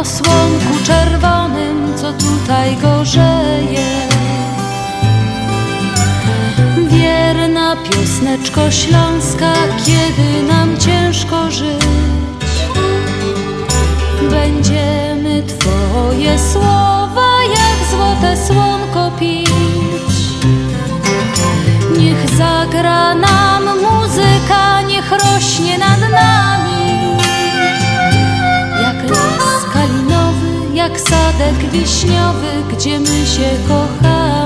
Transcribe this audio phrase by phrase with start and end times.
[0.00, 4.08] o słonku czerwonym, co tutaj gorzeje.
[6.88, 9.52] Wierna piosneczko Śląska,
[9.86, 11.84] kiedy nam ciężko żyć.
[14.30, 19.50] Będziemy Twoje słowa jak złote słonko pić.
[21.98, 23.59] Niech zagra nam
[31.72, 34.39] wiśniowy, gdzie my się kochamy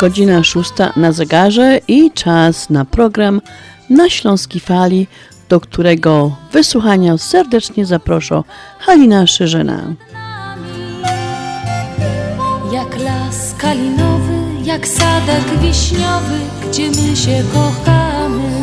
[0.00, 3.40] Godzina szósta na zegarze i czas na program
[3.90, 5.06] na Śląskiej Fali,
[5.48, 8.42] do którego wysłuchania serdecznie zaproszę
[8.78, 9.82] Halina Szyżyna.
[12.72, 16.38] Jak las kalinowy, jak sadek wiśniowy,
[16.68, 18.55] gdzie my się kochamy.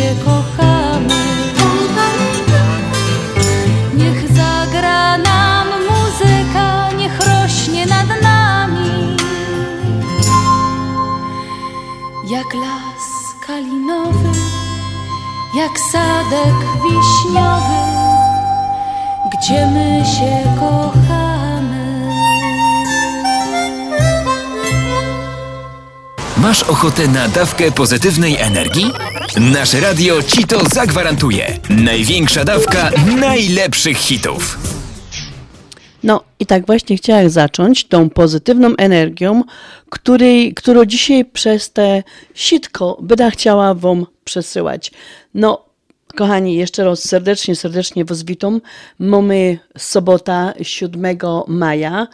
[0.00, 1.20] Się kochamy
[3.94, 9.16] Niech zagra nam muzyka, niech rośnie nad nami
[12.30, 13.06] jak las
[13.46, 14.32] kalinowy,
[15.54, 17.82] jak sadek wiśniowy,
[19.32, 22.10] gdzie my się kochamy.
[26.36, 29.09] Masz ochotę na dawkę pozytywnej energii?
[29.36, 31.58] Nasze radio ci to zagwarantuje.
[31.70, 34.58] Największa dawka najlepszych hitów.
[36.02, 39.42] No i tak właśnie chciałam zacząć tą pozytywną energią,
[39.90, 42.02] której, którą dzisiaj przez te
[42.34, 44.92] sitko będę chciała Wam przesyłać.
[45.34, 45.64] No,
[46.16, 48.60] kochani, jeszcze raz serdecznie, serdecznie Was witam.
[48.98, 52.06] Mamy sobota 7 maja.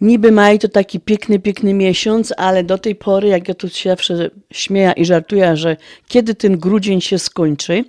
[0.00, 3.90] Niby maj to taki piękny, piękny miesiąc, ale do tej pory, jak ja tu się
[3.90, 5.76] zawsze śmieję i żartuję, że
[6.08, 7.84] kiedy ten grudzień się skończy,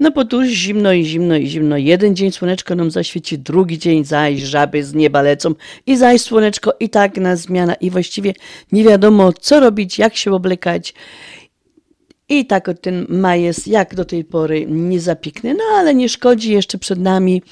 [0.00, 1.76] no bo tu zimno i zimno i zimno.
[1.76, 5.54] Jeden dzień słoneczko nam zaświeci, drugi dzień zaś żaby z nieba lecą
[5.86, 8.34] i zaś słoneczko i tak na zmiana i właściwie
[8.72, 10.94] nie wiadomo co robić, jak się oblekać.
[12.28, 16.78] I tak ten maj jest jak do tej pory niezapiękny, no ale nie szkodzi, jeszcze
[16.78, 17.42] przed nami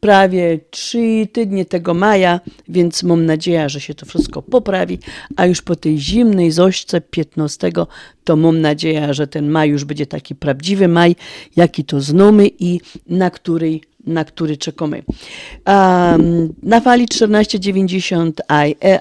[0.00, 4.98] prawie trzy tygodnie tego maja, więc mam nadzieję, że się to wszystko poprawi,
[5.36, 7.70] a już po tej zimnej zośce 15
[8.24, 11.16] to mam nadzieję, że ten maj już będzie taki prawdziwy maj,
[11.56, 15.02] jaki to znamy i na który na który czekamy.
[16.62, 18.40] Na fali 1490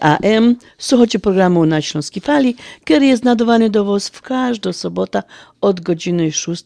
[0.02, 5.24] AM słuchacie programu na Śląskiej Fali, który jest nadawany do Was w każdą sobotę
[5.62, 6.66] od godziny 6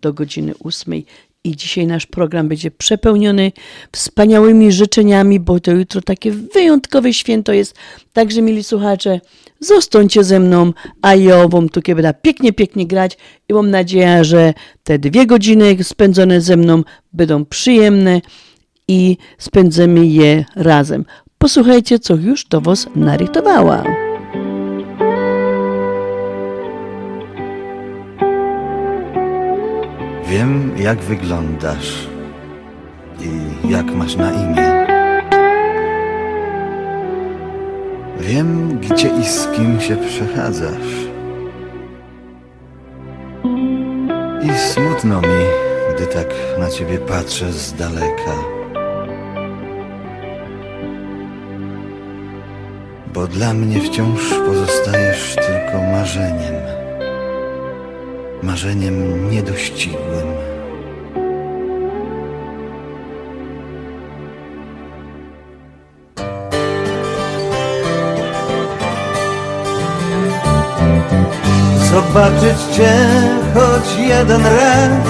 [0.00, 1.02] do godziny 8.
[1.44, 3.52] I dzisiaj nasz program będzie przepełniony
[3.92, 7.74] wspaniałymi życzeniami, bo to jutro takie wyjątkowe święto jest.
[8.12, 9.20] Także, mili słuchacze,
[9.60, 10.72] zostańcie ze mną,
[11.02, 13.18] a ja wam tu będę pięknie, pięknie grać
[13.48, 14.54] i mam nadzieję, że
[14.84, 16.82] te dwie godziny spędzone ze mną
[17.12, 18.20] będą przyjemne
[18.88, 21.04] i spędzimy je razem.
[21.38, 23.84] Posłuchajcie, co już do Was narytowała.
[30.28, 32.08] Wiem, jak wyglądasz
[33.20, 34.95] i jak masz na imię.
[38.20, 41.06] Wiem, gdzie i z kim się przechadzasz.
[44.42, 45.44] I smutno mi,
[45.94, 48.34] gdy tak na ciebie patrzę z daleka.
[53.14, 56.54] Bo dla mnie wciąż pozostajesz tylko marzeniem.
[58.42, 60.45] Marzeniem niedościgłym.
[71.96, 72.94] Zobaczyć Cię
[73.54, 75.08] choć jeden raz.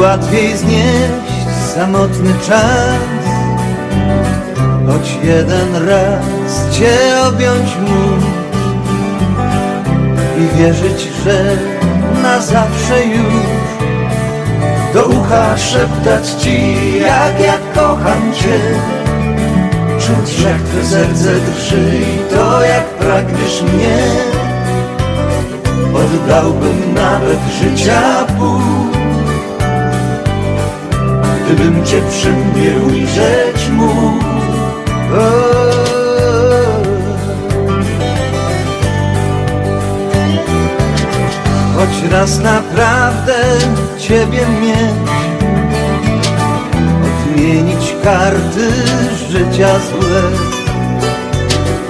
[0.00, 3.00] Łatwiej znieść samotny czas.
[4.86, 6.96] Choć jeden raz Cię
[7.28, 8.24] objąć móc
[10.38, 11.56] I wierzyć, że
[12.22, 13.76] na zawsze już.
[14.94, 18.58] Do ucha szeptać Ci jak ja kocham Cię.
[19.98, 24.45] Czuć jak Twe serce drży i to jak pragniesz mnie
[25.96, 28.60] Oddałbym nawet życia pół
[31.44, 34.26] Gdybym Cię przy mnie ujrzeć mógł.
[41.76, 43.34] Choć raz naprawdę
[43.98, 45.10] Ciebie mieć
[47.06, 48.70] Odmienić karty
[49.30, 50.22] życia złe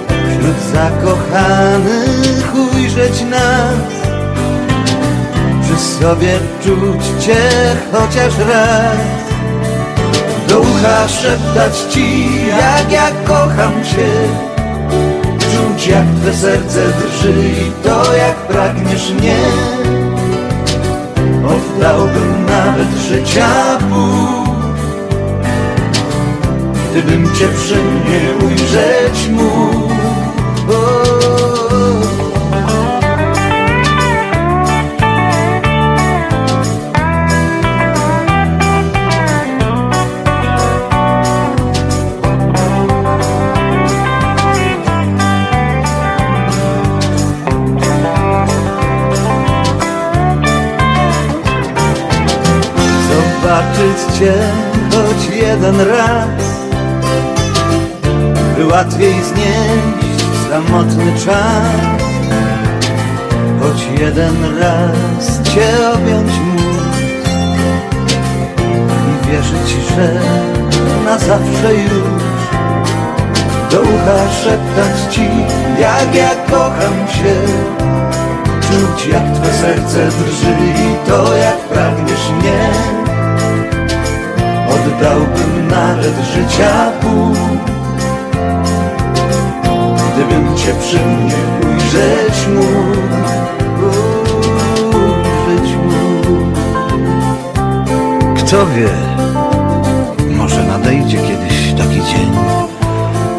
[0.08, 3.95] Wśród zakochanych ujrzeć nas
[5.78, 7.36] Sobie czuć Cię
[7.92, 8.96] chociaż raz.
[10.48, 14.08] Do ucha szeptać Ci jak ja kocham Cię.
[15.38, 19.36] Czuć jak Twe serce drży i to jak pragniesz mnie.
[21.46, 24.46] Oddałbym nawet życia pół
[26.90, 29.94] Gdybym Cię przy mnie ujrzeć mógł
[53.76, 54.32] Zobaczyć Cię
[54.90, 56.28] choć jeden raz.
[58.56, 62.06] By łatwiej znieść samotny czas.
[63.60, 66.96] Choć jeden raz Cię objąć móc
[69.12, 70.20] I wierzyć, że
[71.04, 72.22] na zawsze już
[73.70, 75.28] Do ucha szeptać Ci
[75.80, 77.34] jak ja kocham Cię
[78.60, 82.95] Czuć jak Twe serce drży i to jak pragniesz mnie
[84.96, 87.34] Oddałbym nawet życia pół
[90.12, 91.34] Gdybym Cię przy mnie
[91.68, 93.00] ujrzeć mógł
[94.96, 96.52] Ujrzeć mógł.
[98.36, 98.88] Kto wie,
[100.36, 102.32] może nadejdzie kiedyś taki dzień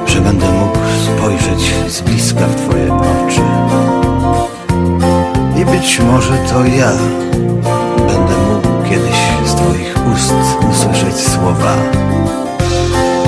[0.05, 3.41] Że będę mógł spojrzeć z bliska w Twoje oczy.
[5.61, 6.91] I być może to ja
[8.07, 9.26] będę mógł kiedyś
[10.17, 10.33] ust
[10.71, 11.77] usłyszeć słowa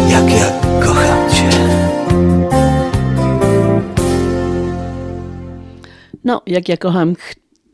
[0.10, 1.50] Jak ja kocham Cię.
[6.24, 7.16] No, jak ja kocham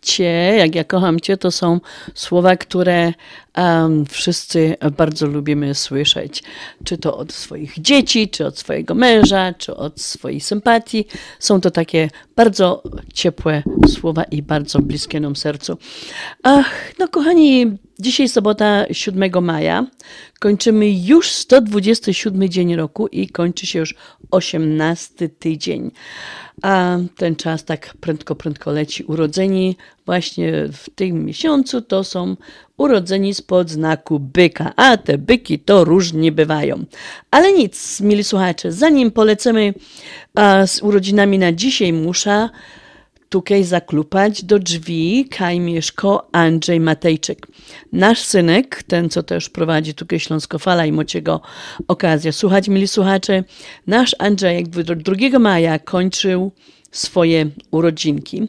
[0.05, 1.79] Cię, jak ja kocham Cię, to są
[2.13, 3.13] słowa, które
[3.57, 6.43] um, wszyscy bardzo lubimy słyszeć.
[6.83, 11.05] Czy to od swoich dzieci, czy od swojego męża, czy od swojej sympatii.
[11.39, 12.83] Są to takie bardzo
[13.13, 15.77] ciepłe słowa i bardzo bliskie nam sercu.
[16.43, 19.85] Ach, no kochani, dzisiaj sobota 7 maja.
[20.39, 23.95] Kończymy już 127 dzień roku i kończy się już
[24.31, 25.91] 18 tydzień.
[26.65, 29.03] A ten czas tak prędko, prędko leci.
[29.03, 32.35] Urodzeni właśnie w tym miesiącu to są
[32.77, 34.73] urodzeni spod znaku byka.
[34.75, 36.83] A te byki to różnie bywają.
[37.31, 39.73] Ale nic, mili słuchacze, zanim polecimy
[40.65, 42.49] z urodzinami na dzisiaj, muszę
[43.35, 47.47] tukaj zaklupać do drzwi Kaj Mieszko Andrzej Matejczyk.
[47.93, 51.41] Nasz synek, ten co też prowadzi tukaj Śląskofala i mociego
[51.87, 52.31] okazja.
[52.31, 53.43] Słuchać, mili słuchacze,
[53.87, 56.51] nasz Andrzejek 2 maja kończył
[56.91, 58.47] swoje urodzinki.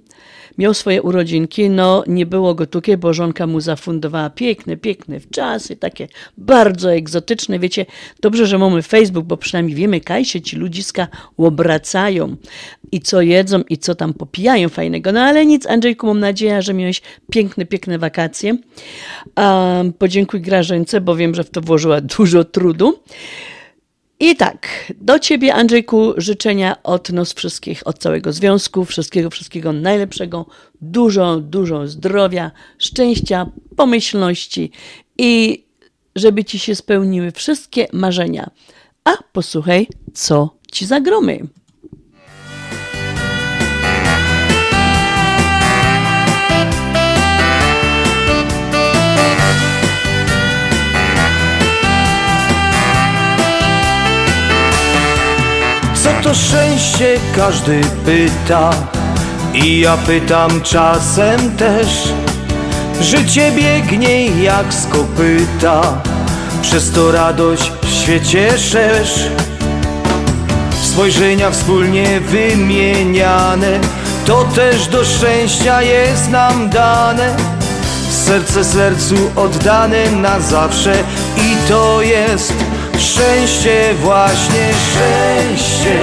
[0.59, 2.67] Miał swoje urodzinki, no nie było go
[2.99, 6.09] bo żonka mu zafundowała piękne, piękne wczasy, takie
[6.39, 7.59] bardzo egzotyczne.
[7.59, 7.87] Wiecie,
[8.21, 12.37] dobrze, że mamy Facebook, bo przynajmniej wiemy, kaj się ci ludziska obracają
[12.93, 15.13] i co jedzą i co tam popijają fajnego.
[15.13, 18.57] No ale nic, Andrzejku, mam nadzieję, że miałeś piękne, piękne wakacje.
[19.37, 22.99] Um, podziękuj Grażence, bo wiem, że w to włożyła dużo trudu.
[24.21, 30.47] I tak, do Ciebie, Andrzejku, życzenia od nas wszystkich, od całego związku, wszystkiego, wszystkiego najlepszego,
[30.81, 33.47] dużo, dużo zdrowia, szczęścia,
[33.77, 34.71] pomyślności
[35.19, 35.65] i
[36.17, 38.51] żeby Ci się spełniły wszystkie marzenia.
[39.05, 41.47] A posłuchaj, co Ci zagromy.
[56.27, 58.71] To szczęście każdy pyta.
[59.55, 61.87] I ja pytam czasem też
[63.01, 66.03] Życie biegnie jak z kopyta.
[66.63, 69.27] Przez to radość w świecie szerz.
[70.83, 73.81] Spojrzenia wspólnie wymieniane
[74.27, 77.37] To też do szczęścia jest nam dane.
[78.11, 80.95] Serce sercu oddane na zawsze
[81.37, 82.55] I to jest
[82.99, 85.97] szczęście właśnie szczęście.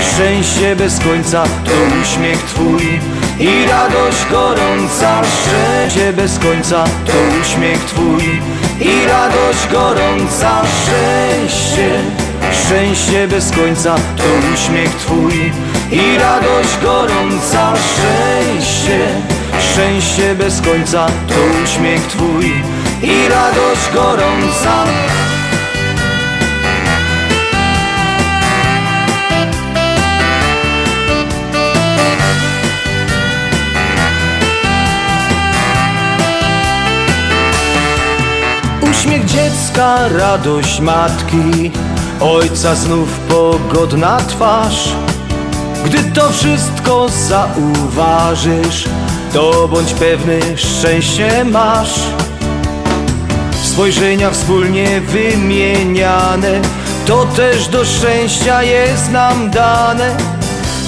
[0.00, 1.70] Szczęście bez końca to
[2.02, 3.00] uśmiech Twój
[3.40, 5.22] i radość gorąca.
[5.24, 8.40] Szczęście bez końca to uśmiech Twój
[8.80, 10.62] i radość gorąca.
[10.82, 11.90] Szczęście,
[12.52, 14.24] szczęście bez końca to
[14.54, 15.52] uśmiech Twój
[15.92, 17.72] i radość gorąca.
[17.76, 18.98] Szczęście,
[19.72, 22.52] szczęście bez końca to uśmiech Twój
[23.02, 24.84] i radość gorąca
[39.06, 41.70] Uśmiech dziecka, radość matki.
[42.20, 44.88] Ojca znów pogodna twarz.
[45.84, 48.84] Gdy to wszystko zauważysz
[49.32, 52.00] To bądź pewny, szczęście masz.
[53.62, 56.60] Spojrzenia wspólnie wymieniane
[57.06, 60.16] To też do szczęścia jest nam dane.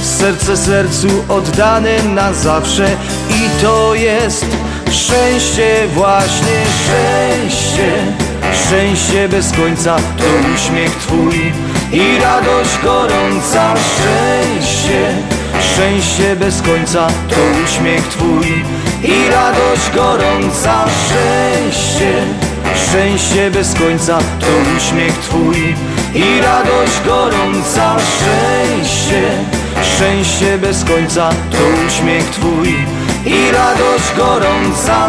[0.03, 2.89] Serce sercu oddane na zawsze
[3.31, 4.47] I to jest
[4.99, 7.93] szczęście właśnie szczęście.
[8.65, 10.25] Szczęście bez końca to
[10.55, 11.53] uśmiech Twój
[11.93, 13.75] i radość gorąca.
[13.77, 15.15] Szczęście,
[15.61, 18.65] szczęście bez końca to uśmiech Twój
[19.05, 20.85] i radość gorąca.
[21.05, 22.13] Szczęście,
[22.75, 25.75] szczęście bez końca to uśmiech Twój
[26.15, 27.97] i radość gorąca.
[27.99, 29.23] Szczęście,
[29.83, 32.98] szczęście bez końca to uśmiech Twój
[33.29, 35.07] i radość gorąca.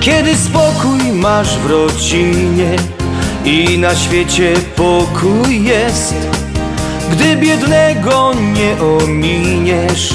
[0.00, 2.76] Kiedy spokój masz w rodzinie
[3.44, 6.14] i na świecie pokój jest
[7.12, 10.14] Gdy biednego nie ominiesz,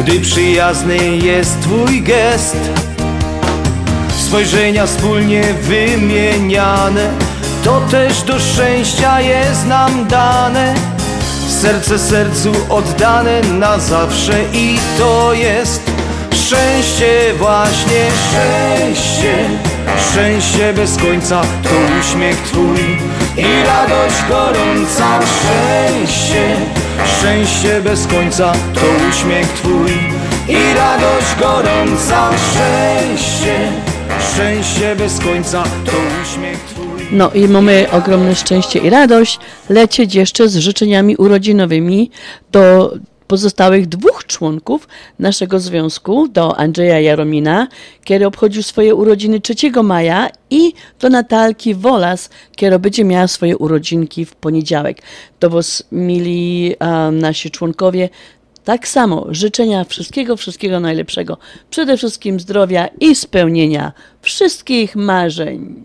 [0.00, 2.81] gdy przyjazny jest twój gest
[4.32, 7.10] Spojrzenia wspólnie wymieniane,
[7.64, 10.74] to też do szczęścia jest nam dane.
[11.48, 15.82] Serce sercu oddane na zawsze i to jest
[16.32, 18.06] Szczęście, właśnie.
[18.28, 19.34] Szczęście
[20.10, 21.40] Szczęście bez końca.
[21.40, 21.70] To
[22.00, 22.98] uśmiech Twój
[23.36, 25.20] I radość gorąca.
[25.22, 26.56] Szczęście,
[27.18, 28.52] szczęście bez końca.
[28.52, 29.92] To uśmiech Twój
[30.48, 32.30] I radość gorąca.
[32.50, 33.72] Szczęście,
[34.22, 39.38] szczęście bez końca to uśmiech Twój No i mamy ogromne szczęście i radość
[39.68, 42.10] lecieć jeszcze z życzeniami urodzinowymi
[42.52, 42.94] do
[43.26, 44.88] pozostałych dwóch członków
[45.18, 47.68] naszego związku, do Andrzeja Jaromina,
[48.04, 54.24] który obchodził swoje urodziny 3 maja i do Natalki Wolas, która będzie miała swoje urodzinki
[54.24, 55.02] w poniedziałek.
[55.38, 58.08] To was, mili um, nasi członkowie,
[58.64, 61.38] tak samo życzenia wszystkiego, wszystkiego najlepszego.
[61.70, 63.92] Przede wszystkim zdrowia i spełnienia
[64.22, 65.82] wszystkich marzeń.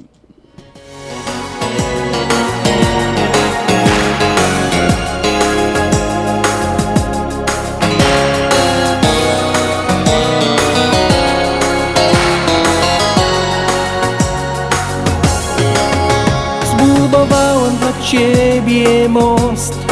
[16.66, 19.88] Zbudowałem dla ciebie most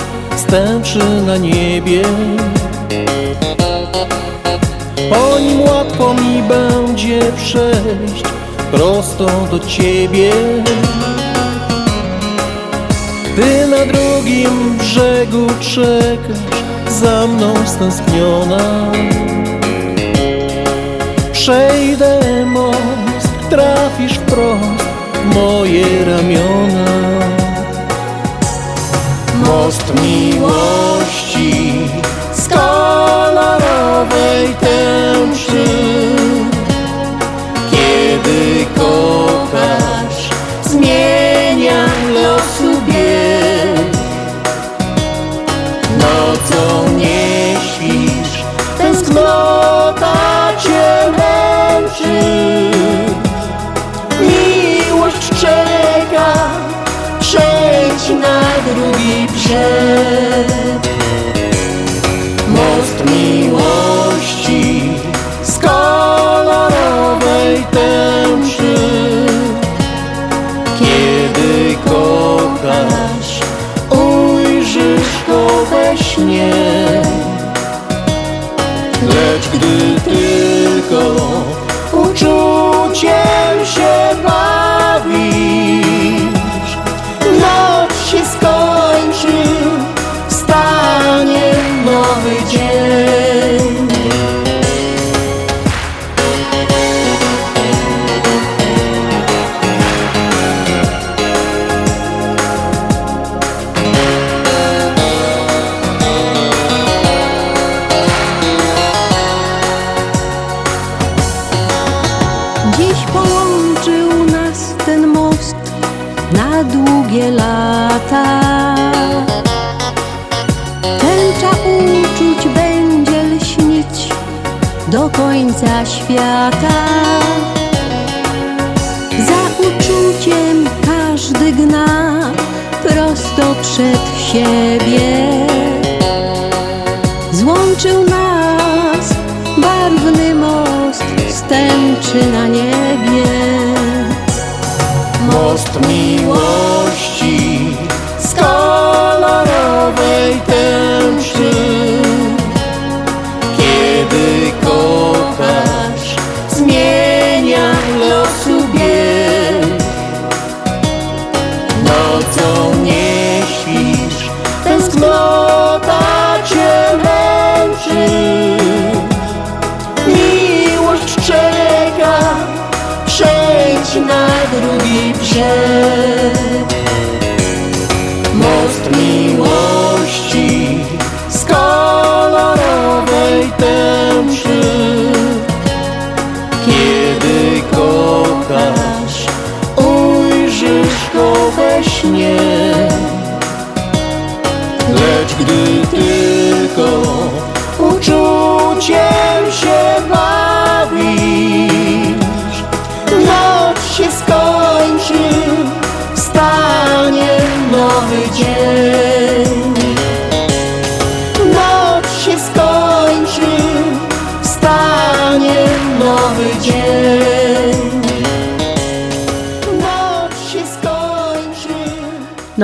[0.48, 2.02] Stępszy na niebie
[5.10, 8.24] Po nim łatwo mi będzie przejść
[8.72, 10.32] Prosto do ciebie.
[13.36, 16.38] Ty na drugim brzegu czekasz
[16.90, 18.92] Za mną stęskniona.
[21.32, 24.84] Przejdę most, trafisz wprost
[25.14, 26.86] w moje ramiona.
[29.46, 31.80] Most miłości
[34.44, 35.66] tęczy.
[37.72, 40.30] Kiedy kochasz,
[40.64, 43.96] zmienia losu bieg.
[46.00, 48.44] Nocą nie śpisz,
[48.78, 50.16] tęsknota
[50.64, 52.22] cię męczy.
[54.22, 56.34] Miłość czeka,
[57.20, 58.42] przejdź na
[58.74, 60.05] drugi brzeg.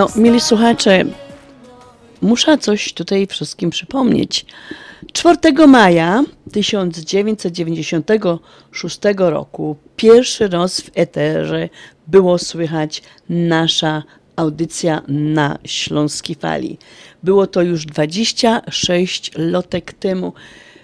[0.01, 1.03] No, mili słuchacze,
[2.21, 4.45] muszę coś tutaj wszystkim przypomnieć.
[5.13, 11.69] 4 maja 1996 roku pierwszy raz w eterze
[12.07, 14.03] było słychać nasza
[14.35, 16.77] audycja na Śląskiej Fali.
[17.23, 20.33] Było to już 26 lotek temu.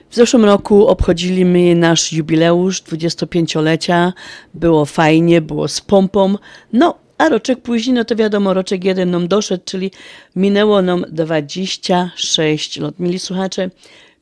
[0.09, 4.13] W zeszłym roku obchodziliśmy nasz jubileusz 25-lecia.
[4.53, 6.35] Było fajnie, było z pompą.
[6.73, 9.91] No, a roczek później, no to wiadomo, roczek jeden nam doszedł, czyli
[10.35, 12.99] minęło nam 26 lat.
[12.99, 13.69] Mili słuchacze,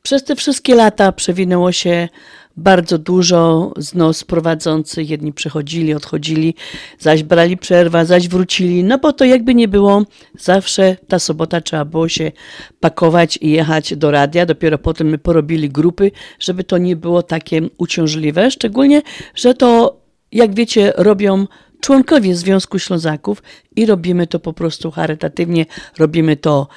[0.02, 2.10] przez te wszystkie lata przewinęło się
[2.58, 5.10] bardzo dużo z nas prowadzących.
[5.10, 6.56] Jedni przychodzili, odchodzili,
[7.00, 8.84] zaś brali przerwę, zaś wrócili.
[8.84, 10.04] No bo to jakby nie było,
[10.40, 12.32] zawsze ta sobota trzeba było się
[12.80, 14.46] pakować i jechać do radia.
[14.46, 18.52] Dopiero potem my porobili grupy, żeby to nie było takie uciążliwe.
[18.52, 19.02] Szczególnie,
[19.36, 20.00] że to,
[20.32, 21.48] jak wiecie, robią
[21.80, 23.44] członkowie Związku Ślązaków
[23.76, 25.66] i robimy to po prostu charytatywnie,
[25.98, 26.68] robimy to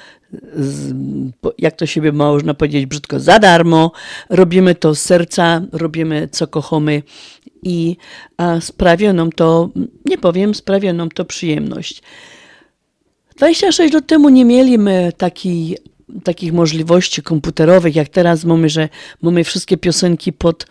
[0.55, 0.93] z,
[1.57, 3.91] jak to siebie można powiedzieć brzydko, za darmo,
[4.29, 7.03] robimy to z serca, robimy co kochamy
[7.63, 7.97] i
[8.37, 9.69] a sprawia nam to,
[10.05, 12.01] nie powiem, sprawia nam to przyjemność.
[13.37, 15.77] 26 lat temu nie mieliśmy takiej
[16.23, 18.89] takich możliwości komputerowych, jak teraz mamy, że
[19.21, 20.65] mamy wszystkie piosenki pod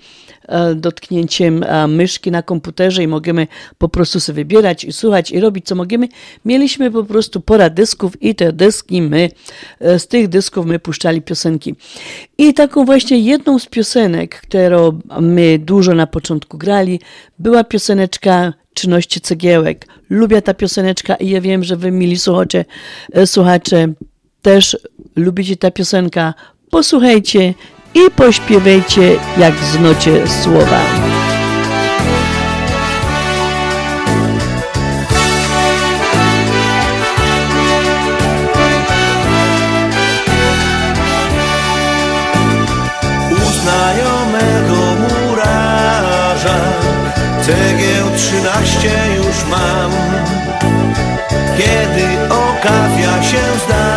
[0.48, 3.46] e, dotknięciem e, myszki na komputerze i możemy
[3.78, 6.08] po prostu sobie wybierać i słuchać i robić co możemy.
[6.44, 9.30] Mieliśmy po prostu pora dysków i te dyski my,
[9.80, 11.74] e, z tych dysków my puszczali piosenki.
[12.38, 17.00] I taką właśnie jedną z piosenek, którą my dużo na początku grali,
[17.38, 19.86] była pioseneczka Czynności Cegiełek.
[20.10, 22.64] Lubię ta pioseneczka i ja wiem, że wy, mili słuchacze,
[23.24, 23.94] słuchacze
[24.48, 24.76] też
[25.16, 26.34] lubicie ta piosenka.
[26.70, 27.54] Posłuchajcie
[27.94, 30.80] i pośpiewajcie jak znocie słowa.
[43.32, 46.60] U znajomego murarza
[47.42, 49.92] Cegieł trzynaście już mam
[51.58, 53.87] Kiedy okazja się zdarzy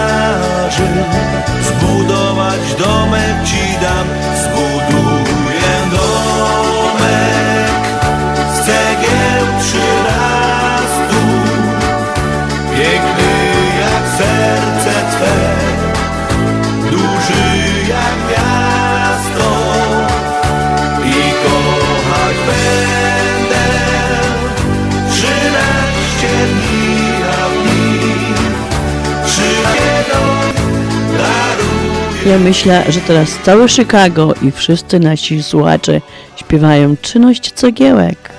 [32.32, 36.02] Ja myślę, że teraz całe Chicago i wszyscy nasi słuchacze
[36.36, 38.30] śpiewają czynność cegiełek.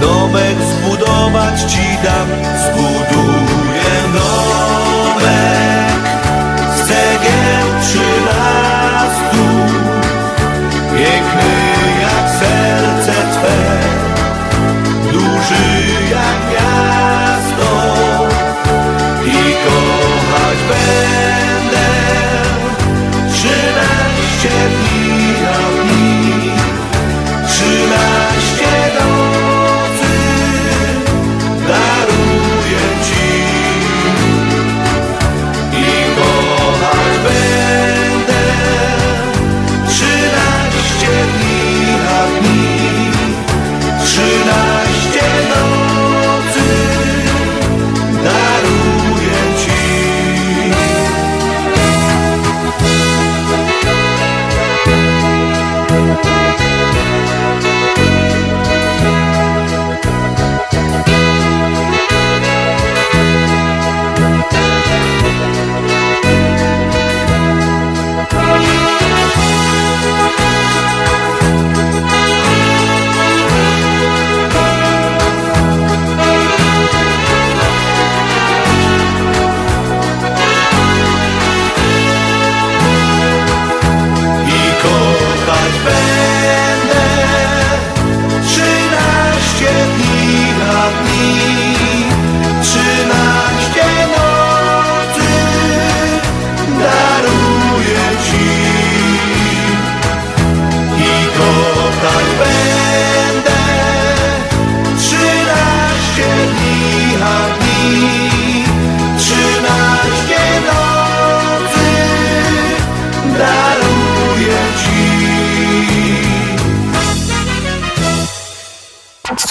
[0.00, 2.59] Domek zbudować ci dam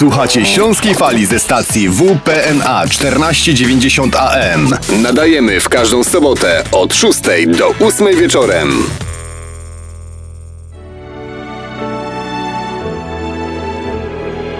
[0.00, 4.74] Słuchacie Śląskiej Fali ze stacji WPNA 1490 AM.
[5.02, 7.20] Nadajemy w każdą sobotę od 6
[7.58, 8.82] do 8 wieczorem.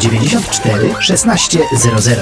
[0.00, 2.18] 794 1600.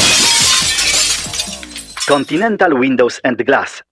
[2.09, 3.83] Continental Windows and Glass.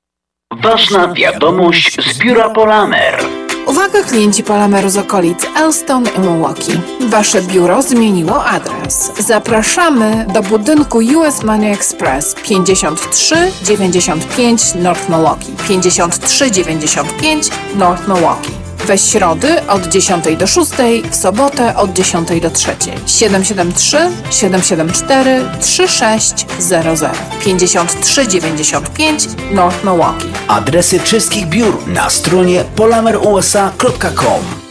[0.62, 3.24] Ważna wiadomość z biura Polamer.
[3.66, 6.80] Uwaga klienci Palameru z okolic Elston i Milwaukee.
[7.00, 9.12] Wasze biuro zmieniło adres.
[9.18, 15.52] Zapraszamy do budynku US Money Express 5395 North Milwaukee.
[15.68, 18.63] 5395 North Milwaukee.
[18.86, 20.70] We środy od 10 do 6,
[21.10, 22.76] w sobotę od 10 do 3.
[23.06, 23.98] 773
[24.30, 27.12] 774 3600
[27.44, 30.28] 5395 North Milwaukee.
[30.48, 34.63] Adresy wszystkich biur na stronie polamerusa.com.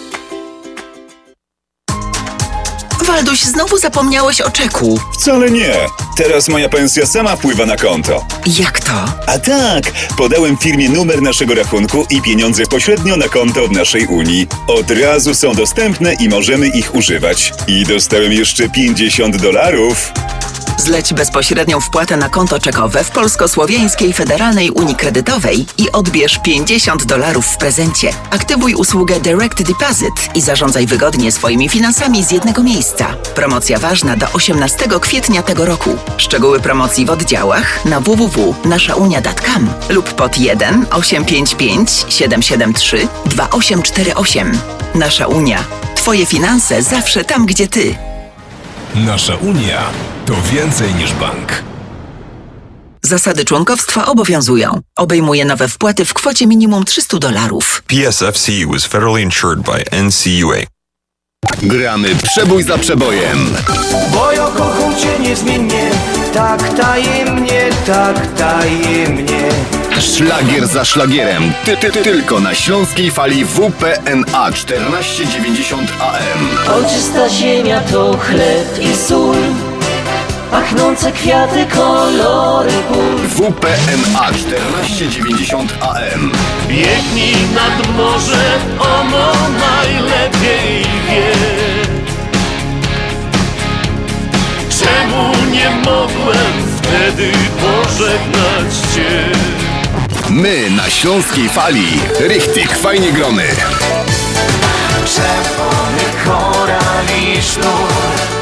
[3.02, 5.00] Walduś, znowu zapomniałeś o czeku.
[5.14, 5.74] Wcale nie.
[6.18, 8.26] Teraz moja pensja sama wpływa na konto.
[8.60, 9.06] Jak to?
[9.28, 9.84] A tak,
[10.18, 14.48] podałem firmie numer naszego rachunku i pieniądze pośrednio na konto od naszej Unii.
[14.68, 17.54] Od razu są dostępne i możemy ich używać.
[17.68, 20.12] I dostałem jeszcze 50 dolarów.
[20.78, 27.46] Zleć bezpośrednią wpłatę na konto czekowe w Polsko-Słowiańskiej Federalnej Unii Kredytowej i odbierz 50 dolarów
[27.46, 28.10] w prezencie.
[28.30, 33.16] Aktywuj usługę Direct Deposit i zarządzaj wygodnie swoimi finansami z jednego miejsca.
[33.36, 35.90] Promocja ważna do 18 kwietnia tego roku.
[36.18, 44.60] Szczegóły promocji w oddziałach na www.naszaunia.com lub pod 1 855 773 2848.
[44.96, 45.64] Nasza Unia.
[45.96, 47.96] Twoje finanse zawsze tam, gdzie ty.
[48.96, 51.64] Nasza Unia to więcej niż bank.
[53.02, 54.82] Zasady członkowstwa obowiązują.
[54.98, 57.84] Obejmuje nowe wpłaty w kwocie minimum 300 dolarów.
[57.88, 60.74] PSFC was federally insured by NCUA.
[61.64, 63.56] Gramy przebój za przebojem.
[64.12, 65.92] Bo ja kocham cię niezmiennie,
[66.34, 69.50] tak tajemnie, tak tajemnie.
[70.00, 71.54] Szlagier za szlagierem.
[71.66, 76.74] Ty, ty, ty, tylko na śląskiej fali WPNA 1490 AM.
[76.84, 79.36] Oczysta ziemia to chleb i sól
[80.54, 86.32] Pachnące kwiaty, kolory pól WPNA 1490 AM.
[86.68, 91.32] Biegnij nad morze, ono najlepiej wie
[94.70, 99.32] Czemu nie mogłem wtedy pożegnać cię?
[100.30, 102.00] My na śląskiej fali.
[102.20, 103.48] Richtig, fajnie gromy.
[105.06, 108.33] Czerwony koral i sznur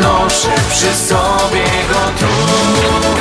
[0.00, 2.26] Noszę przy sobie go tu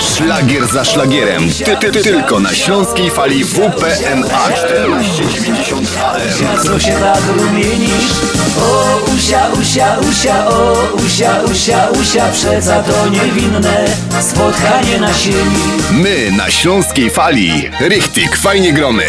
[0.01, 1.49] Szlagier za szlagierem.
[1.65, 6.63] Ty, ty, ty, tylko na śląskiej fali WPNA 1490 AM.
[6.63, 8.11] Co się tak rumienisz?
[8.59, 10.73] O usia, usia, usia, o
[11.05, 13.85] usia, usia, usia Przeca to niewinne
[14.21, 17.69] spotkanie na sieni My na śląskiej fali.
[17.79, 19.05] Richtig, fajnie gromy.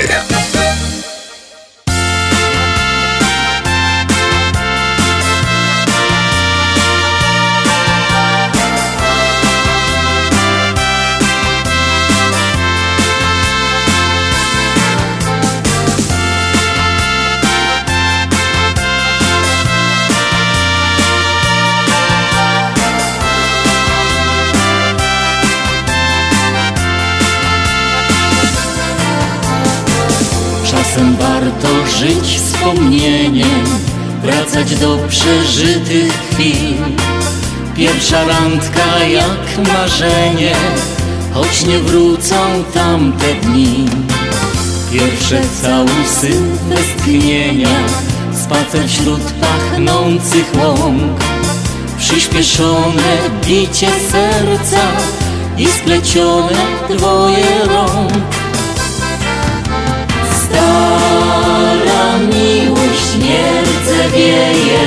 [30.92, 33.64] Czasem warto żyć wspomnieniem,
[34.22, 36.74] wracać do przeżytych chwil.
[37.76, 40.54] Pierwsza randka jak marzenie,
[41.34, 42.34] choć nie wrócą
[42.74, 43.86] tamte dni.
[44.92, 47.86] Pierwsze całusy westchnienia,
[48.44, 51.20] spacer wśród pachnących łąk.
[51.98, 54.82] Przyspieszone bicie serca
[55.58, 58.41] i splecione dwoje rąk.
[60.62, 64.86] Stara miłość nie rdzewieje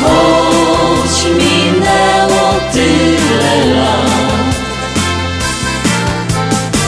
[0.00, 4.54] Choć minęło tyle lat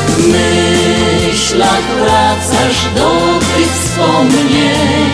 [0.07, 5.11] W myślach wracasz do tych wspomnień.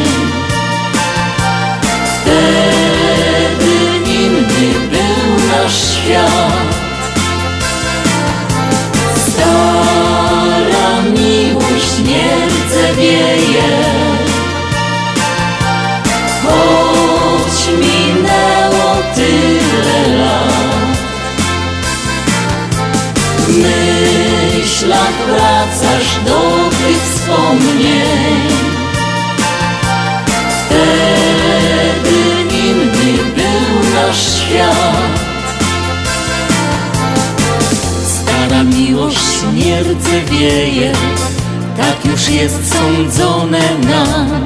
[2.20, 3.74] Wtedy
[4.12, 6.91] inny był nasz świat
[16.42, 20.96] Choć minęło tyle lat
[23.38, 28.52] W myślach wracasz do tych wspomnień.
[30.66, 32.18] Wtedy
[32.66, 35.20] inny był nasz świat
[38.04, 40.92] Stara miłość nie rdzewieje
[41.76, 44.42] Tak już jest sądzone nam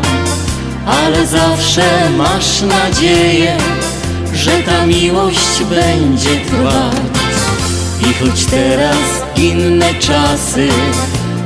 [0.86, 3.56] ale zawsze masz nadzieję,
[4.34, 6.96] że ta miłość będzie trwać.
[8.00, 8.96] I choć teraz
[9.36, 10.68] inne czasy,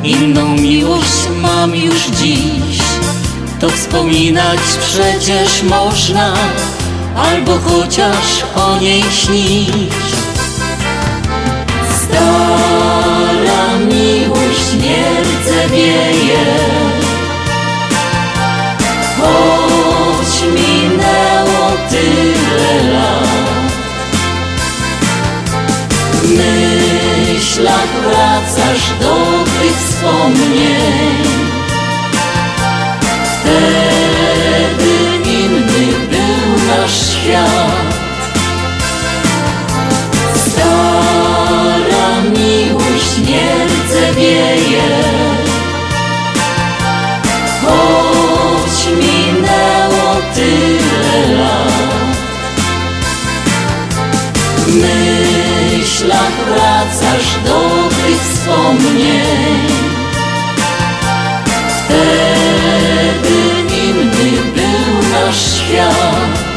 [0.04, 2.78] inną miłość mam już dziś,
[3.60, 6.32] to wspominać przecież można,
[7.16, 10.04] albo chociaż o niej śnić.
[11.98, 14.29] Stara miłość
[14.74, 16.44] nie rdzewieje,
[19.18, 23.72] choć minęło tyle lat.
[26.12, 31.20] W myślach wracasz do tych wspomnień.
[33.40, 34.92] Wtedy
[35.30, 37.99] inny był nasz świat.
[43.30, 44.90] Nie rdzewieje,
[47.62, 52.16] choć minęło tyle lat.
[54.56, 59.70] W myślach wracasz do tych wspomnień.
[61.84, 63.38] Wtedy
[63.86, 66.49] inny był nasz świat.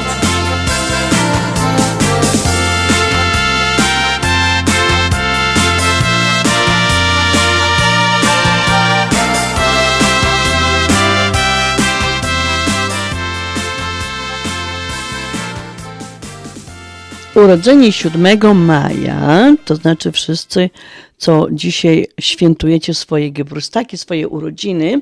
[17.43, 20.69] Urodzeni 7 maja, to znaczy wszyscy,
[21.17, 25.01] co dzisiaj świętujecie swoje geburstaki, swoje urodziny,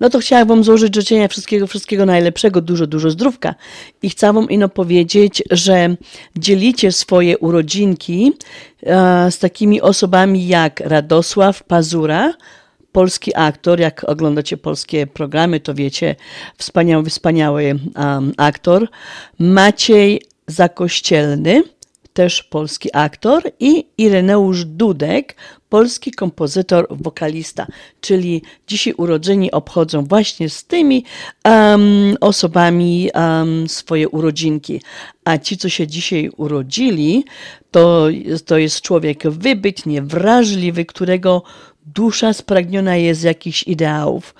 [0.00, 3.54] no to chciałam Wam złożyć życzenia wszystkiego, wszystkiego najlepszego, dużo, dużo zdrówka.
[4.02, 5.96] I chcę Wam ino powiedzieć, że
[6.36, 8.32] dzielicie swoje urodzinki
[8.82, 12.34] e, z takimi osobami jak Radosław Pazura,
[12.92, 16.16] polski aktor, jak oglądacie polskie programy, to wiecie,
[16.58, 18.88] wspaniały, wspaniały um, aktor,
[19.38, 21.62] Maciej Zakościelny,
[22.14, 25.36] też polski aktor i Ireneusz Dudek,
[25.68, 27.66] polski kompozytor, wokalista,
[28.00, 31.04] czyli dzisiaj urodzeni obchodzą właśnie z tymi
[31.44, 34.80] um, osobami um, swoje urodzinki.
[35.24, 37.24] A ci, co się dzisiaj urodzili,
[37.70, 38.08] to,
[38.46, 41.42] to jest człowiek wybitnie wrażliwy, którego
[41.86, 44.34] dusza spragniona jest jakichś ideałów,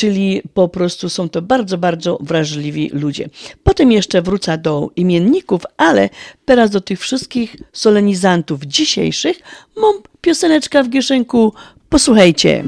[0.00, 3.28] czyli po prostu są to bardzo, bardzo wrażliwi ludzie.
[3.62, 6.08] Potem jeszcze wrócę do imienników, ale
[6.44, 9.38] teraz do tych wszystkich solenizantów dzisiejszych
[9.76, 11.52] mam pioseneczka w kieszonku.
[11.88, 12.64] Posłuchajcie.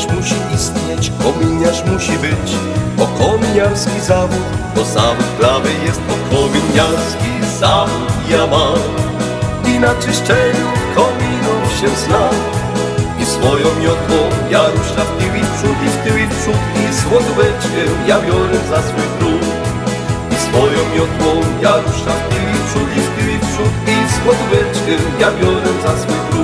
[0.00, 2.50] Kominiarz musi istnieć, kominiarz musi być,
[2.96, 8.80] bo kominiarski zawód to zawód klawy jest, bo kominiarski zawód ja mam.
[9.74, 12.34] I na czyszczeniu kominów się znam
[13.22, 14.18] i swoją miotłą
[14.50, 18.20] ja ruszam w tył i w przód, i w tył i w przód i ja
[18.20, 19.44] biorę za swój trud.
[20.32, 21.30] I swoją miotłą
[21.62, 23.72] ja ruszam w tył i w przód, i w tył i w przód
[24.88, 26.40] i ja biorę za swój trud.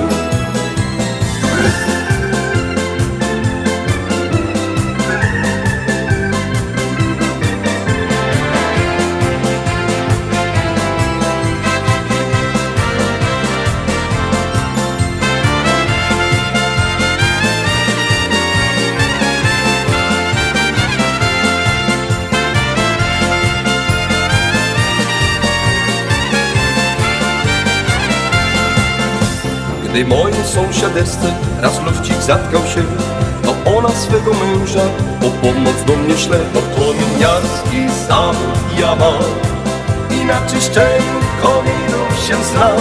[29.89, 32.83] Gdy mojej sąsiadeczce raz lufcik zatkał się,
[33.43, 34.85] to ona swego męża
[35.21, 39.23] po pomoc do mnie szle, to kominiarski zawód ja mam.
[40.17, 42.79] I na czyszczeniu kominów się znam.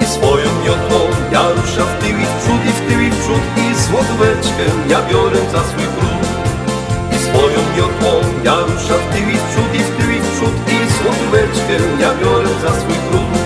[0.00, 1.00] I swoją miotłą
[1.32, 4.64] ja ruszam w tył i w przód, i w tył i w przód, i złotóweczkę
[4.88, 6.22] ja biorę za swój trud.
[7.14, 8.12] I swoją miotłą
[8.44, 11.74] ja ruszam w tył i w przód, i w tył i w przód, i złotóweczkę
[12.00, 13.41] ja biorę za swój trud.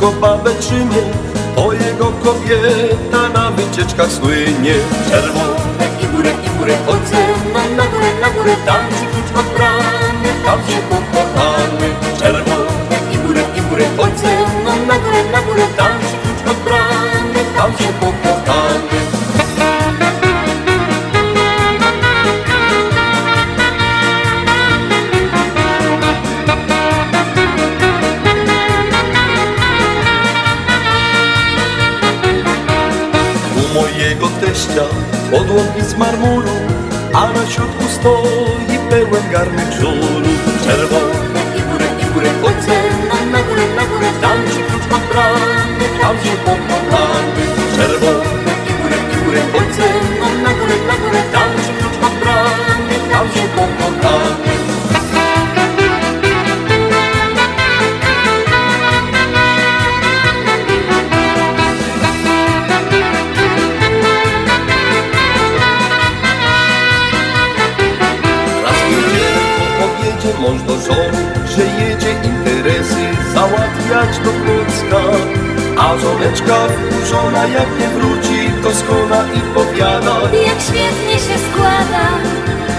[0.00, 1.02] Krótko babę trzymie
[1.56, 4.74] To jego kobieta na wycieczkach słynie.
[5.10, 9.38] Czerwone i górę, i górę Chodź ze mną na górę, na górę Tam ci klucz
[9.40, 9.56] od
[10.44, 11.88] Tam się pokochamy.
[12.18, 16.52] Czerwone i górę, i górę Chodź ze mną na górę, na górę Tam ci klucz
[16.52, 16.64] od
[17.56, 19.09] Tam się pokochamy
[34.70, 34.86] teścia
[35.30, 36.56] podłogi z marmuru,
[37.14, 40.30] a na środku stoi pełen garnek żuru.
[40.64, 42.30] Czerwone i górę, i górę,
[42.62, 46.34] ze mną na górę, na górę, tam ci klucz od bramy, tam się
[48.70, 49.42] i górę, i górę,
[50.16, 53.50] mną na górę, na górę, tam ci klucz od bramy, tam się
[73.40, 75.02] załatwiać do Płocka.
[75.78, 80.16] A żoneczka wkurzona jak nie wróci, to skona i powiada.
[80.46, 82.04] Jak świetnie się składa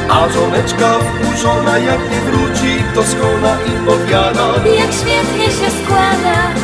[0.09, 4.47] A żoneczka wkurzona jak nie wróci, to skona i powiada.
[4.79, 6.60] Jak świetnie się składa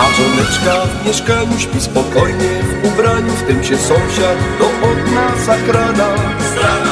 [0.00, 2.50] A żoneczka w mieszkaniu śpi spokojnie,
[2.82, 6.08] w ubraniu, w tym się sąsiad do okna zakrada.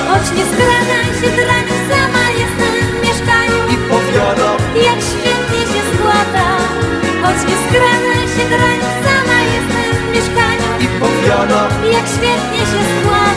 [0.09, 4.51] Choć nie skradaj się draniu, sama jestem w mieszkaniu I powiada,
[4.89, 6.49] Jak świetnie się składa
[7.23, 11.63] Choć nie skradaj się draniu, sama jestem w mieszkaniu i powiada.
[11.93, 13.28] Jak świetnie się składa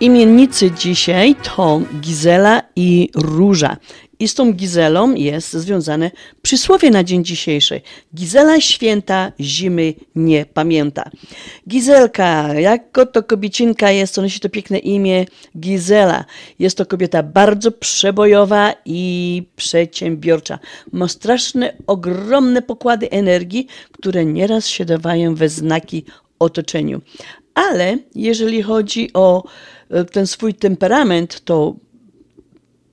[0.00, 3.76] imiennicy dzisiaj to Gizela i Róża.
[4.20, 6.10] I z tą Gizelą jest związane
[6.42, 7.80] przysłowie na dzień dzisiejszy.
[8.14, 11.10] Gizela święta zimy nie pamięta.
[11.68, 15.26] Gizelka, jako to kobiecinka jest, to nosi to piękne imię
[15.58, 16.24] Gizela.
[16.58, 20.58] Jest to kobieta bardzo przebojowa i przedsiębiorcza.
[20.92, 26.04] Ma straszne, ogromne pokłady energii, które nieraz się dawają we znaki
[26.38, 27.00] otoczeniu.
[27.54, 29.44] Ale jeżeli chodzi o
[30.12, 31.76] ten swój temperament, to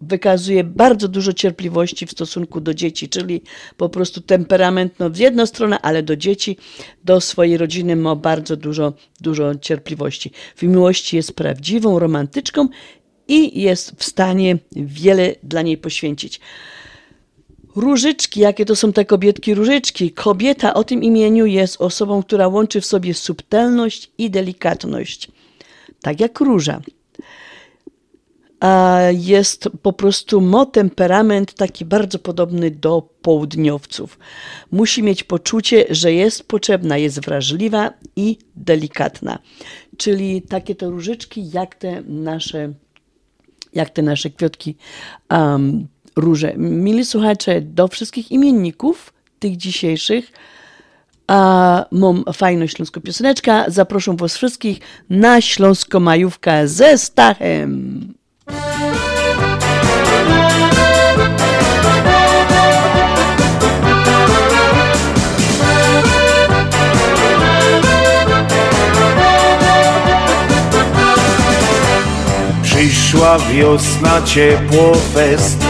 [0.01, 3.41] wykazuje bardzo dużo cierpliwości w stosunku do dzieci, czyli
[3.77, 6.57] po prostu temperament no, z jedną stronę, ale do dzieci,
[7.03, 10.31] do swojej rodziny ma bardzo dużo, dużo cierpliwości.
[10.55, 12.67] W miłości jest prawdziwą romantyczką
[13.27, 16.39] i jest w stanie wiele dla niej poświęcić.
[17.75, 20.11] Różyczki, jakie to są te kobietki różyczki?
[20.11, 25.31] Kobieta o tym imieniu jest osobą, która łączy w sobie subtelność i delikatność.
[26.05, 26.81] Tak jak róża.
[28.59, 34.19] A jest po prostu ma temperament taki bardzo podobny do południowców.
[34.71, 39.39] Musi mieć poczucie, że jest potrzebna, jest wrażliwa i delikatna.
[39.97, 42.73] Czyli takie to różyczki, jak te nasze,
[43.73, 44.75] jak te nasze kwiatki
[45.29, 46.53] um, róże.
[46.57, 50.31] Mili słuchacze, do wszystkich imienników tych dzisiejszych
[51.27, 53.63] a mam fajną śląską pioseneczkę.
[53.67, 58.13] Zaproszę was wszystkich na śląską majówkę ze Stachem.
[72.63, 75.65] Przyszła wiosna, ciepło fest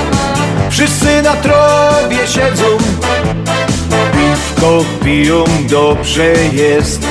[0.69, 2.65] Wszyscy na trobie siedzą
[4.65, 7.07] Piwko piją, dobrze jest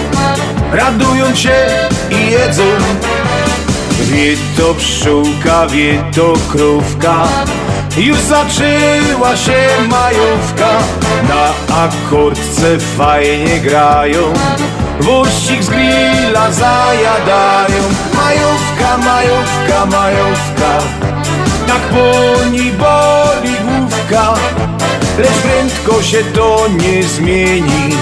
[0.72, 1.54] Radują się
[2.10, 2.62] i jedzą.
[4.00, 7.14] Wie to pszczółka, wie to krówka
[7.96, 10.70] Już zaczęła się majówka.
[11.28, 14.32] Na akordce fajnie grają
[15.00, 17.82] Wościk z grilla zajadają.
[18.14, 20.78] Majówka, majówka, majówka
[21.66, 24.34] Tak po niej boli główka
[25.18, 27.96] Lecz prędko się to nie zmieni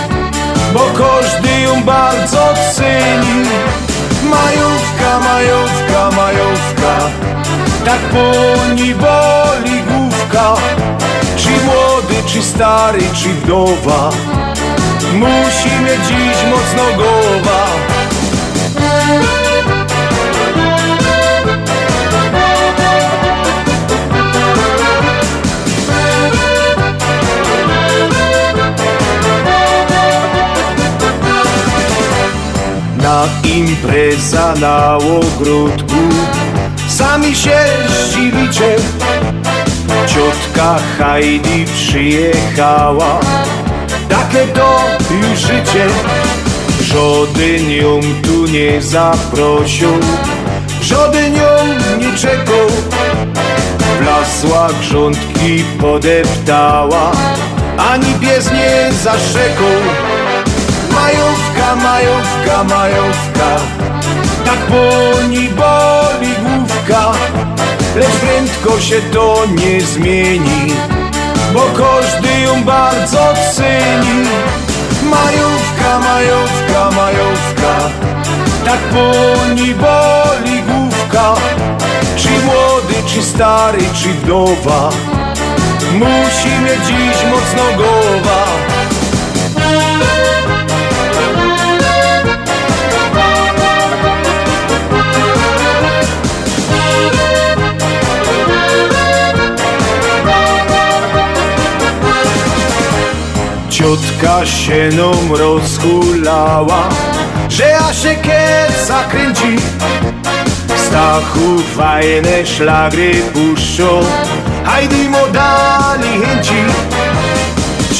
[0.75, 3.49] Bo każdy ją bardzo ceni.
[4.23, 7.11] Majówka, majówka, majówka
[7.85, 9.83] Tak po niej boli
[10.33, 10.55] majówka
[11.37, 14.11] Czy młody, czy stary, czy wdowa
[15.15, 17.67] Musi mieć dziś mocno głowa
[33.45, 35.97] Impreza na ogródku.
[36.89, 37.59] Sami się
[38.05, 38.77] zdziwicie.
[40.07, 43.21] Ciotka Heidi przyjechała.
[44.09, 45.87] Takie to już życie.
[46.81, 49.93] Żaden ją tu nie zaprosił.
[50.83, 51.49] Żaden ją
[51.99, 52.67] nie czekał.
[54.01, 57.13] Wlasła grządki podeptała.
[57.79, 59.81] Ani pies nie zaszekał
[60.95, 63.49] Majówka, majówka, majówka.
[64.45, 67.13] Tak boli, boli główka
[67.97, 70.73] Lecz prędko się to nie zmieni
[71.55, 74.29] Bo każdy ją bardzo ceni.
[75.03, 77.75] Majówka, majówka, majówka.
[78.65, 81.35] Tak boli, boli główka
[82.17, 84.91] Czy młody, czy stary, czy wdowa.
[85.93, 88.72] Musi mieć dziś mocno głowa
[104.23, 106.89] Ciotka się nam rozhulała
[107.49, 109.57] Że ja się kiec zakręci.
[110.87, 114.01] Stachu fajne szlagry puszczą
[114.65, 116.55] Hajdy modali chęci.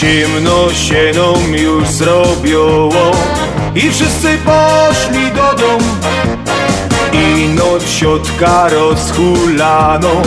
[0.01, 3.13] Ciemno się nam już zrobiło
[3.75, 5.83] I wszyscy poszli do dom
[7.13, 10.23] I noc ciotka rozhulano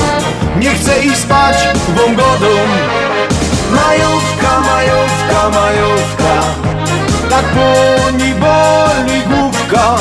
[0.59, 1.55] Nie chce iść spać
[1.95, 2.55] wą godą
[3.71, 4.34] Majówka,
[5.49, 6.35] majówka,
[7.29, 9.95] Tak boli, boli główka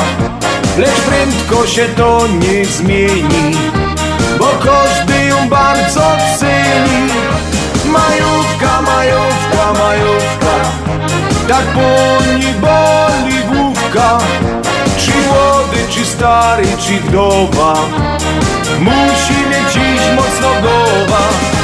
[0.77, 3.57] Lecz prędko się to nie zmieni
[4.39, 7.09] Bo każdy ją bardzo ceni.
[7.85, 10.55] Majówka, majówka, majówka
[11.47, 14.17] Tak boli, boli główka.
[14.97, 17.75] Czy młody, czy stary, czy wdowa
[18.79, 21.54] Musi mieć dziś mocno głowa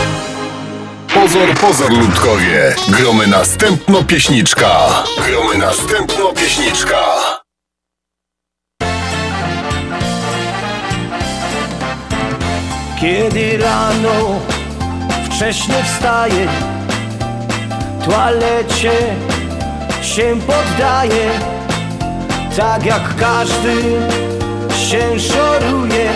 [1.21, 2.75] Pozor, pozor, ludkowie.
[2.87, 5.03] Gromy następno pieśniczka.
[5.27, 6.97] Gromy następno pieśniczka.
[13.01, 14.39] Kiedy rano
[15.25, 16.47] wcześnie wstaje
[18.05, 18.91] Toalecie
[20.01, 21.31] się poddaje
[22.57, 23.75] Tak jak każdy
[24.89, 26.11] się szoruje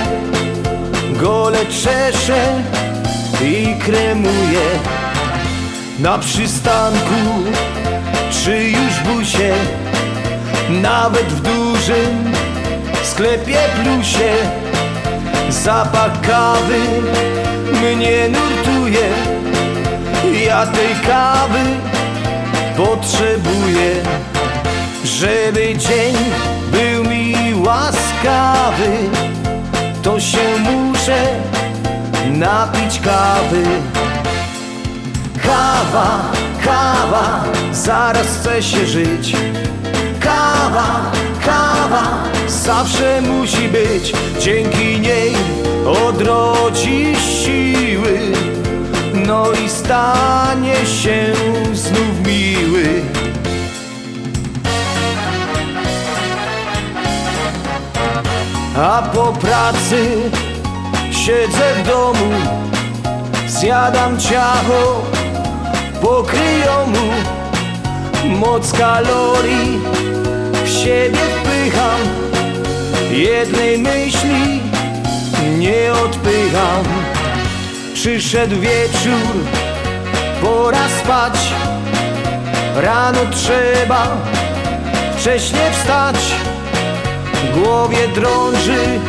[1.19, 2.63] Gole czesze
[3.43, 4.94] i kremuje
[5.99, 7.15] Na przystanku
[8.31, 9.53] czy już busie?
[10.69, 12.33] Nawet w dużym
[13.03, 14.33] sklepie plusie.
[15.49, 16.79] Zapach kawy
[17.81, 19.09] mnie nurtuje.
[20.45, 21.59] Ja tej kawy
[22.77, 23.91] potrzebuję
[25.03, 26.15] Żeby dzień
[26.71, 27.35] był mi
[27.65, 28.91] łaskawy.
[30.03, 31.23] To się muszę
[32.31, 33.63] napić kawy
[35.45, 36.31] Kawa,
[36.63, 39.35] kawa, zaraz chce się żyć.
[40.19, 41.11] Kawa,
[41.45, 42.03] kawa,
[42.47, 44.13] zawsze musi być.
[44.39, 45.35] Dzięki niej
[46.07, 48.19] odrodzi siły.
[49.13, 51.33] No i stanie się
[51.73, 53.01] znów miły.
[58.77, 60.31] A po pracy
[61.11, 62.31] siedzę w domu.
[63.47, 65.03] Zjadam ciacho,
[66.05, 67.07] pokryją mu
[68.39, 69.79] Moc kalorii.
[70.65, 71.99] W siebie wpycham
[73.11, 74.61] Jednej myśli
[75.57, 76.85] nie odpycham.
[77.93, 79.35] Przyszedł wieczór,
[80.41, 81.53] pora spać.
[82.75, 84.07] Rano trzeba
[85.17, 86.15] wcześnie wstać.
[87.53, 88.99] Głowie drąży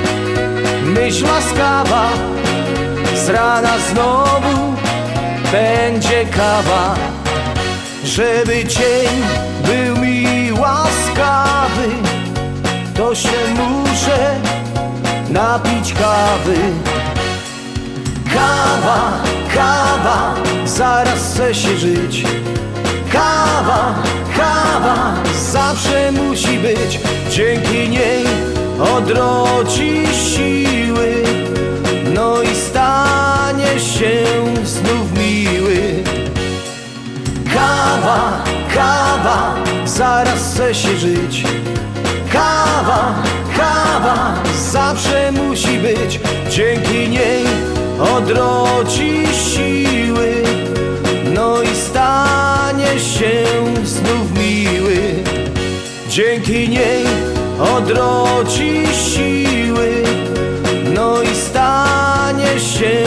[0.84, 2.08] myśl łaskawa.
[3.14, 4.65] Z rana znowu
[5.52, 6.94] będzie kawa
[8.04, 9.08] Żeby dzień
[9.64, 11.88] był mi łaskawy.
[12.94, 14.40] To się muszę
[15.30, 16.56] napić kawy.
[18.34, 19.22] Kawa,
[19.54, 20.34] kawa,
[20.64, 22.24] zaraz chce się żyć.
[23.12, 23.94] Kawa,
[24.36, 25.14] kawa,
[25.52, 27.00] zawsze musi być.
[27.30, 28.26] Dzięki niej
[28.96, 31.22] odrodzi siły.
[32.14, 34.24] No i stanie się
[34.64, 35.05] znów
[37.96, 38.44] Kawa,
[38.74, 41.44] kawa, zaraz chce się żyć.
[42.32, 43.14] Kawa,
[43.56, 44.34] kawa,
[44.70, 46.20] zawsze musi być.
[46.50, 47.44] Dzięki niej
[48.16, 50.42] odrodzi siły.
[51.34, 53.44] No i stanie się
[53.84, 54.98] znów miły.
[56.08, 57.06] Dzięki niej
[57.76, 60.02] odrodzi siły.
[60.94, 63.04] No i stanie się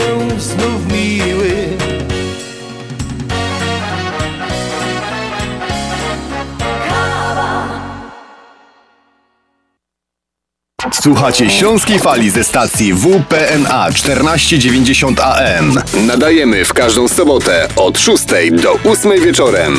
[11.02, 15.82] Słuchacie Śląskiej Fali ze stacji WPNA 1490 AM.
[16.06, 18.24] Nadajemy w każdą sobotę od 6
[18.62, 19.76] do 8 wieczorem.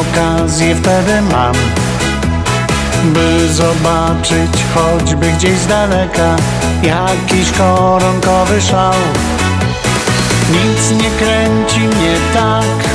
[0.00, 1.54] Okazję wtedy mam,
[3.04, 6.36] by zobaczyć choćby gdzieś z daleka
[6.82, 8.94] jakiś koronkowy szał.
[10.52, 12.88] Nic nie kręci mnie tak,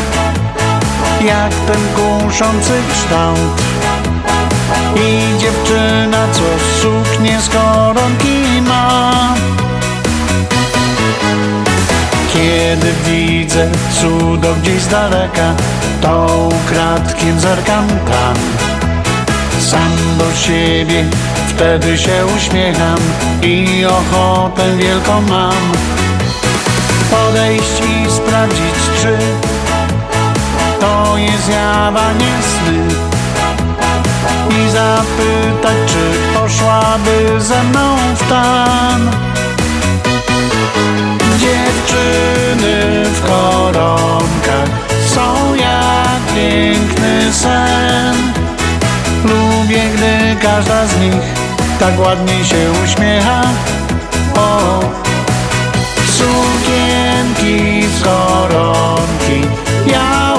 [1.26, 3.62] jak ten kuszący kształt.
[4.96, 6.42] I dziewczyna, co
[6.82, 9.12] suknię z koronki ma.
[12.36, 13.68] Kiedy widzę
[14.02, 15.54] cudo gdzieś z daleka,
[16.02, 18.36] to ukradkiem zerkam tam.
[19.60, 21.04] Sam do siebie
[21.48, 22.98] wtedy się uśmiecham
[23.42, 25.72] i ochotę wielką mam.
[27.12, 29.18] Podejść i sprawdzić, czy
[30.80, 32.96] to jest jawa, nie sny.
[34.50, 39.12] I zapytać, czy poszłaby ze mną w tan.
[41.40, 44.70] Dziewczyny w koronkach
[45.08, 48.16] są jak piękny sen.
[49.24, 51.46] Lubię, gdy każda z nich
[51.80, 53.42] tak ładnie się uśmiecha.
[54.36, 54.80] O,
[56.06, 59.42] sukienki z koronki,
[59.88, 60.34] ja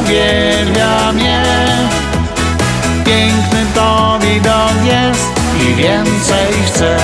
[0.00, 1.42] uwielbiam je.
[3.04, 5.26] Piękny to widok jest
[5.60, 6.96] i więcej chcę.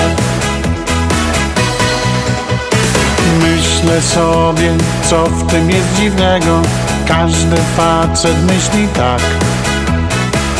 [3.83, 4.71] Myślę sobie,
[5.09, 6.61] co w tym jest dziwnego.
[7.07, 9.21] Każdy facet myśli tak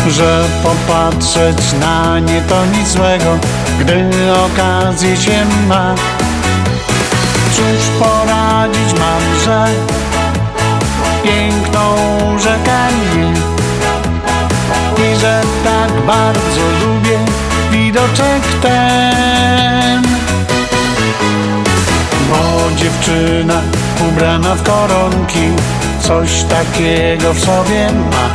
[0.09, 3.38] Że popatrzeć na nie to nic złego
[3.80, 5.95] Gdy okazję się ma.
[7.55, 9.67] Cóż poradzić mam, że
[11.24, 11.95] Piękną
[12.39, 12.88] rzekę
[14.97, 16.92] I że tak bardzo
[22.93, 23.61] dziewczyna
[24.09, 25.49] ubrana w koronki
[26.01, 28.29] Coś takiego w sobie ma.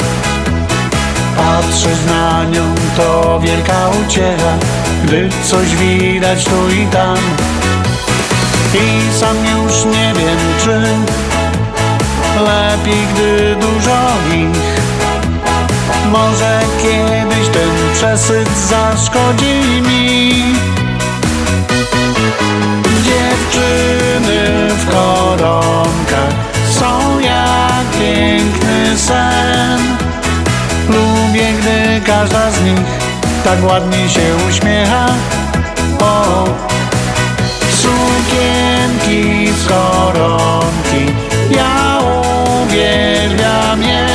[1.37, 4.59] Patrzeć na nią to wielka uciecha
[5.05, 7.17] Gdy coś widać tu i tam.
[8.75, 10.83] I sam już nie wiem czy
[12.45, 14.79] Lepiej gdy dużo ich.
[16.13, 20.55] Może kiedyś ten przesyt zaszkodzi mi.
[23.05, 24.18] Dziewczyny
[24.79, 26.35] w koronkach
[26.71, 29.81] są jak piękny sen.
[30.89, 33.09] Lubię, gdy każda z nich
[33.45, 35.07] tak ładnie się uśmiecha.
[36.01, 36.45] O,
[37.71, 41.13] sukienki z koronki,
[41.51, 41.99] ja
[42.63, 44.07] uwielbiam je.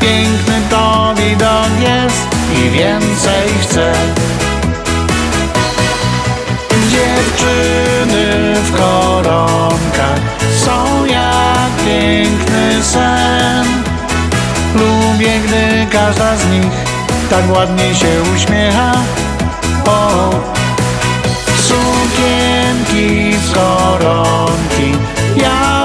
[0.00, 3.92] Piękny to widok jest i więcej chcę.
[6.90, 8.39] Dziewczyny
[8.76, 10.20] koronkach
[10.64, 13.66] są jak piękny sen.
[14.74, 16.72] Lubię, gdy każda z nich
[17.30, 18.92] tak ładnie się uśmiecha.
[19.86, 20.30] O,
[21.56, 24.98] sukienki z koronki,
[25.36, 25.79] ja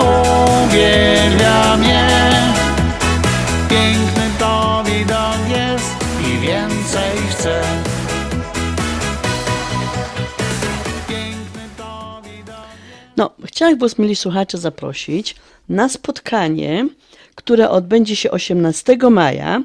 [13.56, 15.36] chciałabym mieli słuchacze, zaprosić
[15.70, 16.88] na spotkanie,
[17.36, 19.64] które odbędzie się 18 maja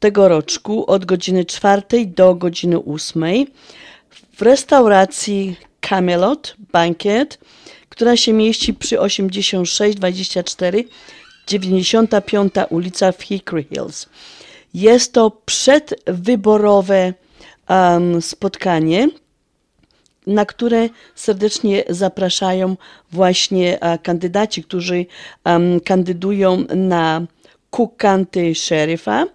[0.00, 3.24] tego roczku od godziny 4 do godziny 8
[4.32, 7.38] w restauracji Camelot Bankiet,
[7.88, 10.84] która się mieści przy 8624
[11.46, 14.06] 95 ulica w Hickory Hills.
[14.74, 17.14] Jest to przedwyborowe
[17.68, 19.08] um, spotkanie,
[20.28, 22.76] na które serdecznie zapraszają
[23.12, 25.06] właśnie a, kandydaci, którzy
[25.84, 27.26] kandydują na
[27.70, 29.26] Cook County Sherifa,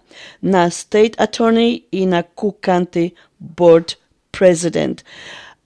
[0.42, 3.96] na State Attorney i na Cook County Board
[4.30, 5.04] President.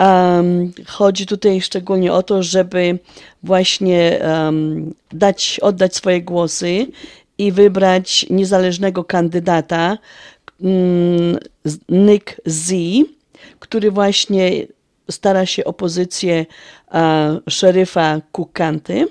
[0.00, 2.98] Um, chodzi tutaj szczególnie o to, żeby
[3.42, 6.86] właśnie um, dać, oddać swoje głosy
[7.38, 9.98] i wybrać niezależnego kandydata,
[10.60, 11.38] um,
[11.88, 12.74] Nick Z,
[13.58, 14.66] który właśnie
[15.10, 16.46] stara się o pozycję
[16.86, 16.94] uh,
[17.48, 19.08] szeryfa Kukanty,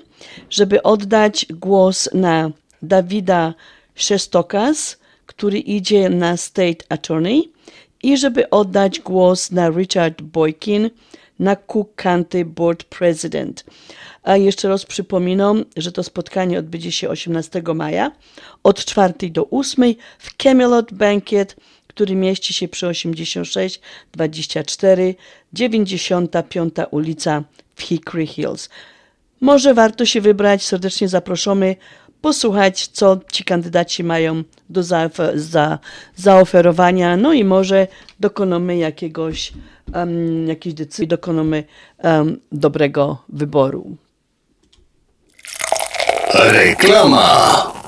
[0.50, 2.50] żeby oddać głos na
[2.82, 3.54] Dawida
[3.94, 4.96] Szestokas,
[5.26, 7.52] który idzie na State Attorney
[8.02, 10.90] i żeby oddać głos na Richard Boykin
[11.38, 13.64] na Cook County Board President.
[14.22, 18.12] A jeszcze raz przypominam, że to spotkanie odbędzie się 18 maja
[18.62, 21.56] od 4 do 8 w Camelot Banquet,
[21.98, 23.80] który mieści się przy 86
[24.12, 25.14] 24
[25.52, 27.42] 95 ulica
[27.74, 28.68] w Hickory Hills.
[29.40, 31.76] Może warto się wybrać, serdecznie zaproszony
[32.20, 35.78] posłuchać, co ci kandydaci mają do za, za,
[36.16, 37.86] zaoferowania, no i może
[38.20, 39.52] dokonamy jakiegoś,
[39.94, 41.64] um, jakiejś decyzji, dokonamy
[42.02, 43.96] um, dobrego wyboru.
[46.34, 47.87] Reklama.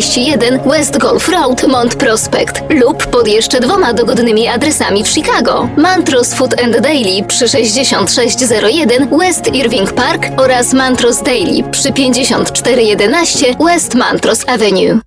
[0.65, 5.69] West Golf Road, Mont Prospect lub pod jeszcze dwoma dogodnymi adresami w Chicago.
[5.77, 13.95] Mantros Food and Daily przy 6601 West Irving Park oraz Mantros Daily przy 5411 West
[13.95, 14.99] Mantros Avenue.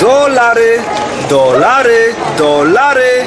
[0.00, 0.82] Dolary,
[1.30, 3.26] dolary, dolary,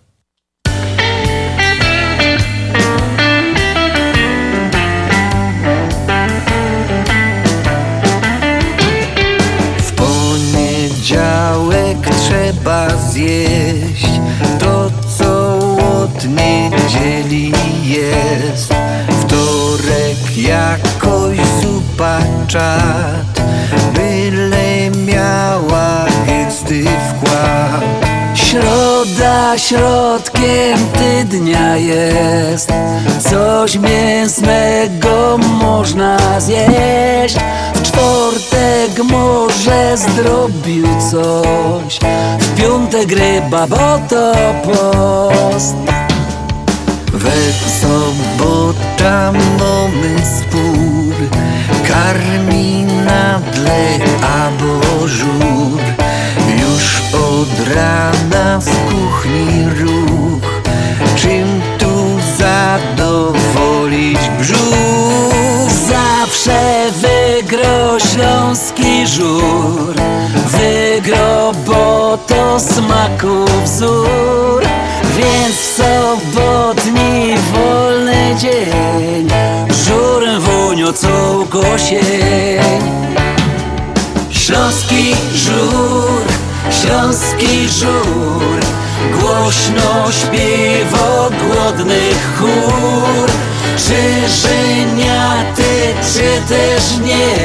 [12.31, 14.07] Trzeba zjeść
[14.59, 15.57] to, co
[16.01, 17.53] od niedzieli
[17.85, 18.73] jest.
[19.21, 23.41] Wtorek jakoś zupa czad,
[23.93, 27.81] byle miała gęsty wkład.
[28.35, 32.69] Środa środkiem tydnia jest
[33.29, 37.37] Coś mięsnego można zjeść
[37.75, 38.40] W czwartek
[38.99, 41.99] może zdrobił coś.
[42.39, 44.33] W piątek ryba, bo to
[44.63, 45.75] post.
[47.13, 51.15] We sobota mamy spór
[51.87, 53.99] Karmi nadle
[54.35, 55.79] albo żur
[56.61, 60.61] Już od rana w kuchni ruch.
[61.15, 65.71] Czym tu zadowolić brzuch?
[65.89, 66.80] Zawsze
[68.13, 69.95] śląski żur.
[70.47, 74.63] Wygro, bo to smaku wzór.
[75.17, 79.27] Więc w sobotni wolny dzień.
[79.85, 81.45] Żurem woniocą
[81.89, 82.81] sień.
[84.29, 86.21] Śląski żur,
[86.81, 88.59] śląski żur.
[89.19, 93.30] Głośno śpiewa głodnych chór
[93.91, 97.35] Czy żeniaty, czy też nie?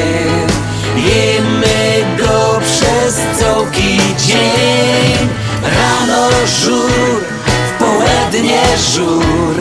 [0.97, 5.29] Jemy go przez całki dzień.
[5.63, 7.25] Rano żur,
[7.69, 8.63] w południe
[8.95, 9.57] żur.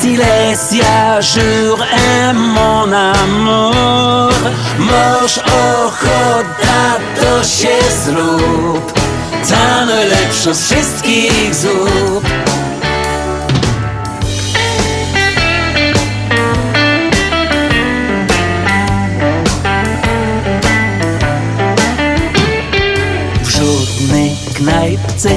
[0.00, 4.32] Silesia jour et mon amour
[4.78, 8.92] Masz ochota, to się zrób.
[9.48, 12.24] Ta najlepsza z wszystkich zup
[24.60, 25.30] knajpce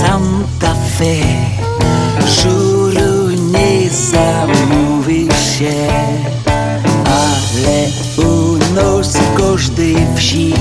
[0.00, 1.16] Santa Fe.
[2.26, 5.74] Żuru nie zamówi się
[7.04, 7.78] Ale
[8.26, 10.54] u nas każdej wsi.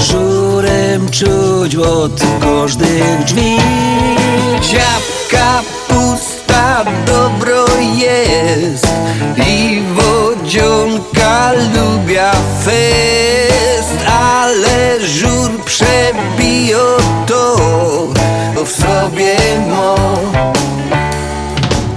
[0.00, 3.56] Żurem czuć od każdych drzwi.
[4.62, 7.64] Ciapka pusta dobro
[7.96, 8.88] jest
[9.46, 12.32] I wodzionka lubia
[12.64, 13.07] Ale
[15.68, 16.78] żur przebija
[17.26, 17.56] to
[18.64, 19.36] w sobie
[19.68, 19.96] mo.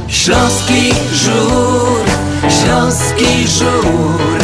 [0.08, 2.06] Śląski żur,
[2.50, 4.40] śląski żur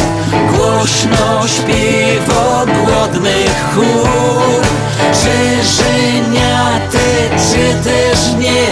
[0.52, 4.62] Głośno śpiewa głodnych chór.
[4.98, 8.68] Czy żeniaty, czy też nie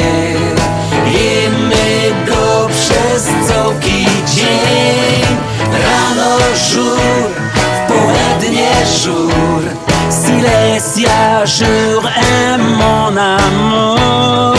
[1.13, 5.37] Jemy go przez całki dzień.
[5.73, 6.39] Rano
[6.71, 8.71] żur, w południe
[9.03, 9.66] żur
[10.79, 14.57] Silesia jour et mon amour.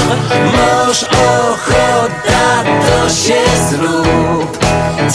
[0.51, 4.57] Masz ochota, to się zrób.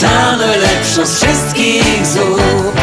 [0.01, 2.81] Ta najlepsza z wszystkich zup.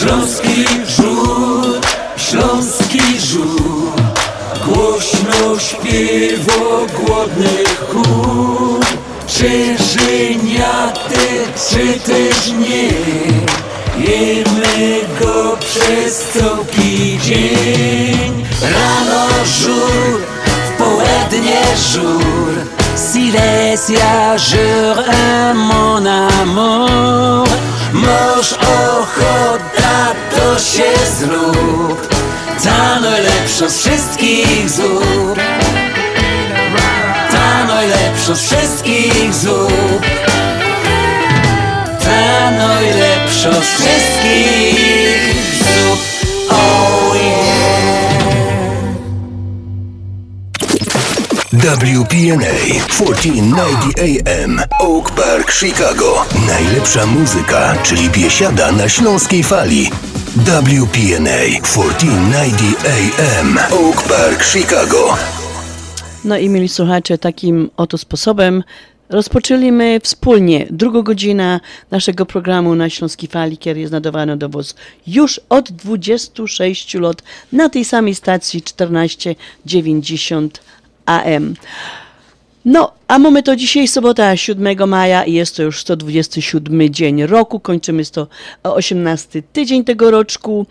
[0.00, 0.64] Śląski
[0.96, 1.80] żur,
[2.16, 3.92] śląski żur
[4.66, 8.80] Głośno śpiewa głodnych chór.
[9.26, 11.18] Czy żeniaty,
[11.70, 12.88] czy też nie
[13.98, 18.44] Jemy go przez całki dzień.
[18.62, 20.20] Rano żur,
[20.68, 22.78] w południe żur.
[23.12, 27.48] Silesia jour et mon amour
[27.92, 32.08] Masz ochota, to się zrób
[32.64, 35.38] Ta najlepsza z wszystkich zup.
[37.30, 40.02] Ta najlepsza z wszystkich zup.
[42.00, 43.07] Ta najlepsza
[43.38, 45.34] z wszystkich
[45.74, 46.00] zup
[46.50, 47.78] Oh yeah
[51.52, 52.54] WPNA
[52.88, 56.24] 1490 AM Oak Park, Chicago.
[56.46, 59.90] Najlepsza muzyka, czyli biesiada na śląskiej fali.
[60.36, 65.16] WPNA 1490 AM Oak Park, Chicago.
[66.24, 68.62] No i mieli słuchacze, takim oto sposobem
[69.08, 74.74] rozpoczęliśmy wspólnie drugą godzinę naszego programu na Śląskiej Fali, który jest nadawany do Was
[75.06, 80.60] już od 26 lat na tej samej stacji 1490
[81.06, 81.54] AM.
[82.64, 87.60] No, a mamy to dzisiaj sobota 7 maja i jest to już 127 dzień roku.
[87.60, 90.66] Kończymy 118 tydzień tego roczku.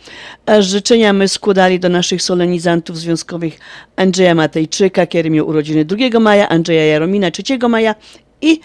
[0.45, 3.59] A Życzenia my składali do naszych solenizantów związkowych
[3.95, 7.95] Andrzeja Matejczyka, który miał urodziny 2 maja, Andrzeja Jaromina 3 maja
[8.41, 8.59] i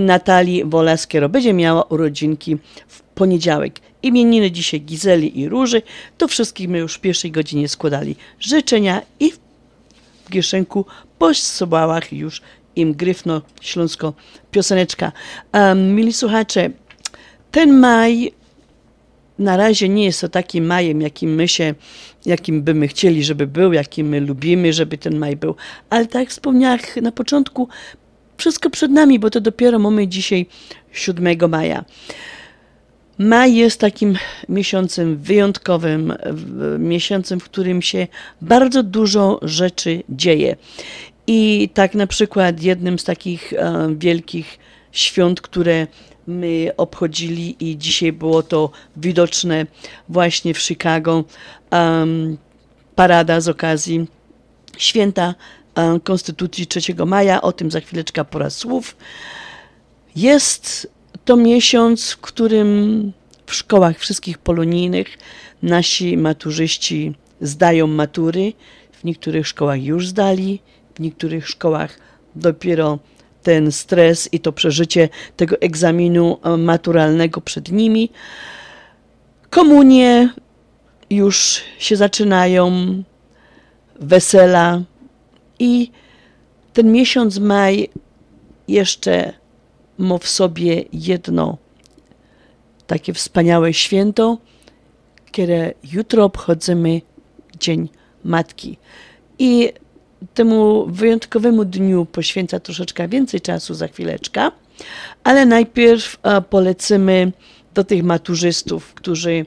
[0.00, 2.56] Natalii Wolas, która będzie miała urodzinki
[2.88, 3.80] w poniedziałek.
[4.02, 5.82] Imieniny dzisiaj Gizeli i Róży.
[6.18, 9.32] To wszystkich my już w pierwszej godzinie składali życzenia i
[10.24, 10.84] w kieszenku
[11.18, 11.30] po
[12.12, 12.42] już
[12.76, 14.14] im gryfno śląsko
[14.50, 15.12] pioseneczka.
[15.52, 16.70] Um, mili słuchacze,
[17.50, 18.32] ten maj
[19.38, 21.74] na razie nie jest to takim majem, jakim my się,
[22.26, 25.54] jakim by my chcieli, żeby był, jakim my lubimy, żeby ten maj był.
[25.90, 27.68] Ale tak jak wspomniałam na początku,
[28.36, 30.46] wszystko przed nami, bo to dopiero mamy dzisiaj
[30.92, 31.84] 7 maja.
[33.18, 34.16] Maj jest takim
[34.48, 36.14] miesiącem wyjątkowym,
[36.78, 38.06] miesiącem, w którym się
[38.40, 40.56] bardzo dużo rzeczy dzieje.
[41.26, 44.58] I tak na przykład jednym z takich e, wielkich
[44.92, 45.86] świąt, które
[46.26, 49.66] my obchodzili i dzisiaj było to widoczne
[50.08, 51.24] właśnie w Chicago,
[52.94, 54.06] parada z okazji
[54.78, 55.34] święta
[56.04, 58.96] Konstytucji 3 maja, o tym za chwileczkę pora słów.
[60.16, 60.90] Jest
[61.24, 63.12] to miesiąc, w którym
[63.46, 65.18] w szkołach wszystkich polonijnych
[65.62, 68.52] nasi maturzyści zdają matury.
[68.92, 70.60] W niektórych szkołach już zdali,
[70.94, 71.98] w niektórych szkołach
[72.34, 72.98] dopiero
[73.42, 78.10] ten stres i to przeżycie tego egzaminu e, maturalnego przed nimi.
[79.50, 80.34] Komunie
[81.10, 82.72] już się zaczynają,
[84.00, 84.82] wesela
[85.58, 85.90] i
[86.72, 87.88] ten miesiąc maj
[88.68, 89.32] jeszcze
[89.98, 91.58] ma w sobie jedno
[92.86, 94.38] takie wspaniałe święto,
[95.26, 97.00] które jutro obchodzimy
[97.60, 97.88] Dzień
[98.24, 98.76] Matki.
[99.38, 99.72] I
[100.34, 104.50] temu wyjątkowemu dniu poświęca troszeczkę więcej czasu za chwileczkę,
[105.24, 107.32] ale najpierw e, polecimy
[107.76, 109.46] do tych maturzystów, którzy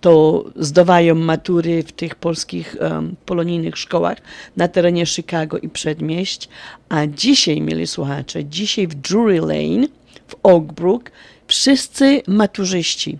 [0.00, 4.18] to zdawają matury w tych polskich um, polonijnych szkołach
[4.56, 6.48] na terenie Chicago i przedmieść.
[6.88, 9.86] A dzisiaj, mieli słuchacze, dzisiaj w Drury Lane
[10.28, 11.10] w Oak Brook
[11.46, 13.18] wszyscy maturzyści,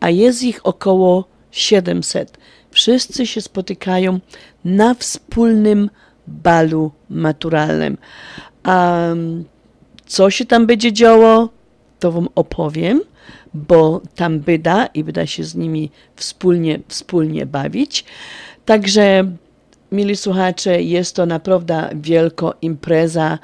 [0.00, 2.38] a jest ich około 700,
[2.70, 4.20] wszyscy się spotykają
[4.64, 5.90] na wspólnym
[6.26, 7.98] balu maturalnym.
[8.62, 8.98] A
[10.06, 11.48] co się tam będzie działo,
[11.98, 13.00] to Wam opowiem,
[13.54, 18.04] bo tam byda i wyda się z nimi wspólnie, wspólnie bawić.
[18.64, 19.30] Także,
[19.92, 23.38] mili słuchacze, jest to naprawdę wielka impreza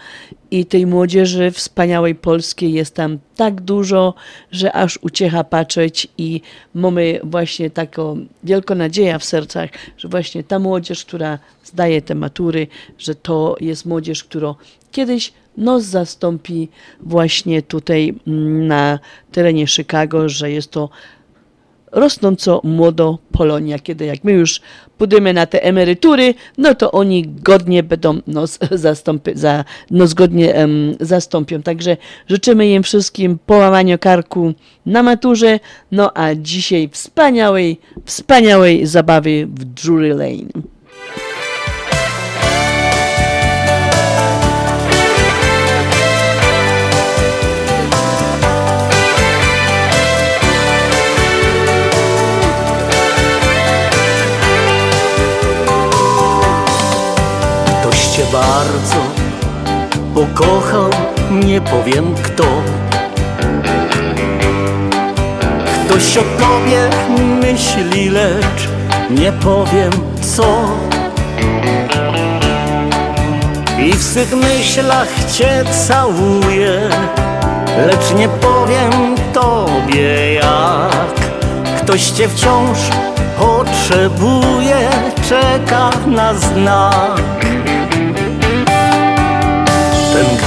[0.50, 4.14] i tej młodzieży wspaniałej polskiej jest tam tak dużo,
[4.50, 6.40] że aż uciecha patrzeć i
[6.74, 12.66] mamy właśnie taką wielką nadzieję w sercach, że właśnie ta młodzież, która zdaje te matury,
[12.98, 14.54] że to jest młodzież, która
[14.92, 16.68] kiedyś nos zastąpi
[17.00, 18.98] właśnie tutaj mm, na
[19.32, 20.88] terenie Chicago, że jest to
[21.94, 24.60] rosnąco młodo Polonia, kiedy jak my już
[24.98, 31.62] pójdziemy na te emerytury, no to oni godnie będą nos, zastąpy, za, nos um, zastąpią.
[31.62, 31.96] Także
[32.28, 34.52] życzymy im wszystkim połamania karku
[34.86, 35.60] na maturze,
[35.92, 40.73] no a dzisiaj wspaniałej, wspaniałej zabawy w Drury Lane.
[58.34, 58.96] Bardzo
[60.14, 60.90] pokochał,
[61.30, 62.44] nie powiem kto.
[65.86, 66.90] Ktoś o tobie
[67.40, 68.68] myśli, lecz
[69.10, 69.92] nie powiem
[70.36, 70.68] co.
[73.78, 76.80] I w swych myślach cię całuję,
[77.86, 81.14] lecz nie powiem tobie jak.
[81.82, 82.78] Ktoś cię wciąż
[83.38, 84.88] potrzebuje,
[85.28, 87.53] czeka na znak.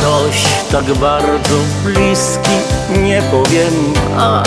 [0.07, 2.57] Ktoś tak bardzo bliski,
[3.03, 3.93] nie powiem.
[4.17, 4.43] Ach.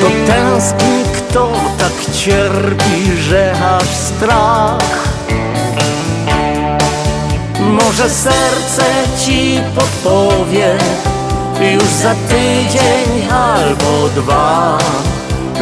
[0.00, 5.08] To tęskni kto tak cierpi, że aż strach.
[7.60, 8.84] Może serce
[9.24, 10.78] ci podpowie
[11.72, 14.78] już za tydzień albo dwa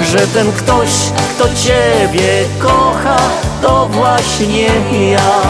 [0.03, 0.89] że ten ktoś,
[1.35, 3.17] kto Ciebie kocha,
[3.63, 4.69] to właśnie
[5.11, 5.41] ja.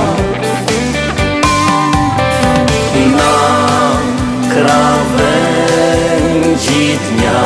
[4.53, 5.79] Krawędzi
[6.99, 7.43] dnia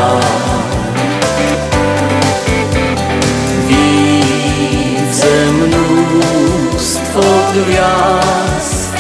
[3.68, 7.22] widzę mnóstwo
[7.52, 8.94] gwiazd.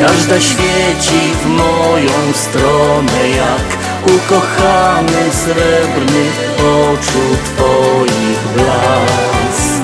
[0.00, 6.24] Każda świeci w moją stronę jak ukochany srebrny
[6.58, 9.82] oczu Twoich blask.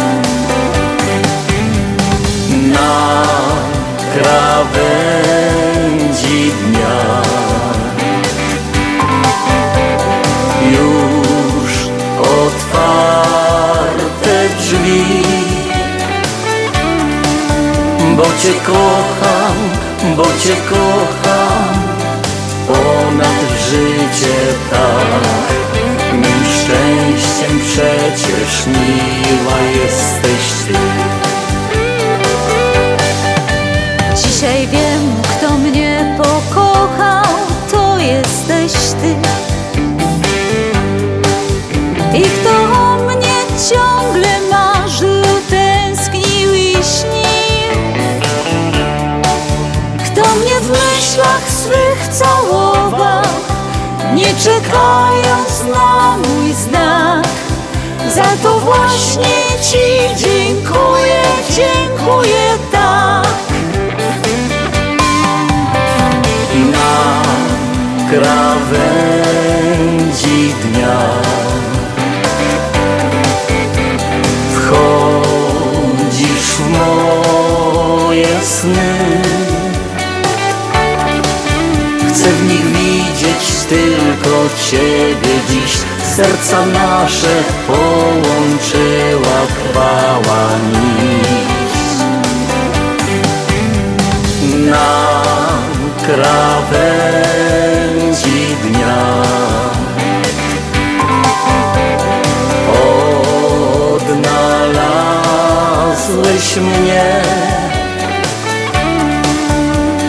[2.72, 3.22] Na
[4.16, 5.32] krawędzi
[6.52, 6.98] dnia.
[10.72, 11.72] Już
[12.36, 13.54] otwarte
[14.58, 15.04] drzwi,
[18.16, 19.56] bo Cię kocham,
[20.16, 21.74] bo Cię kocham
[22.66, 23.40] ponad
[23.70, 24.36] życie
[24.70, 25.46] tak.
[26.12, 31.15] Mym szczęściem przecież miła jesteś Ty
[54.46, 57.26] czekając na mój znak.
[58.14, 59.86] Za to właśnie Ci
[60.16, 63.26] dziękuję, dziękuję tak.
[66.72, 67.22] Na
[68.10, 68.94] krawędzi
[70.62, 70.98] dnia
[74.54, 78.94] Wchodzisz w moje sny
[82.08, 83.42] Chcę w nich widzieć
[84.26, 85.72] tylko Ciebie dziś.
[86.16, 91.70] Serca nasze połączyła chwała nić.
[94.70, 94.90] Na
[96.06, 97.36] krawędzi
[98.62, 99.02] dnia
[103.96, 107.08] Odnalazłeś mnie.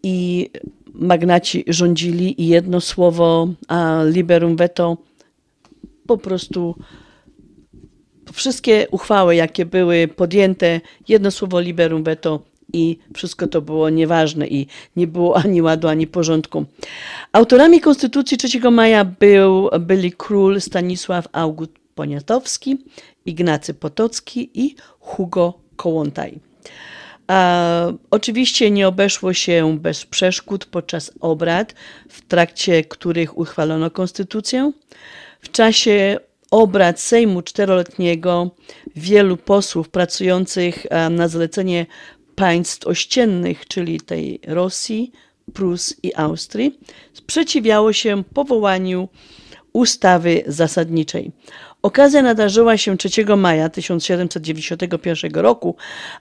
[0.04, 0.50] i
[0.94, 4.98] magnaci rządzili i jedno słowo a liberum veto
[6.08, 6.76] po prostu
[8.36, 12.40] wszystkie uchwały, jakie były podjęte, jedno słowo liberum veto
[12.74, 16.66] i wszystko to było nieważne i nie było ani ładu, ani porządku.
[17.32, 22.78] Autorami Konstytucji 3 maja był, byli król Stanisław August Poniatowski,
[23.26, 26.40] Ignacy Potocki i Hugo Kołłątaj.
[27.28, 31.76] A, oczywiście nie obeszło się bez przeszkód podczas obrad,
[32.10, 34.72] w trakcie których uchwalono konstytucję.
[35.42, 36.20] W czasie
[36.52, 38.52] obrad Sejmu Czteroletniego
[38.96, 41.86] wielu posłów pracujących na zlecenie
[42.36, 45.12] państw ościennych, czyli tej Rosji,
[45.54, 46.80] Prus i Austrii,
[47.14, 49.10] sprzeciwiało się powołaniu
[49.74, 51.32] ustawy zasadniczej.
[51.82, 55.76] Okazja nadarzyła się 3 maja 1791 roku,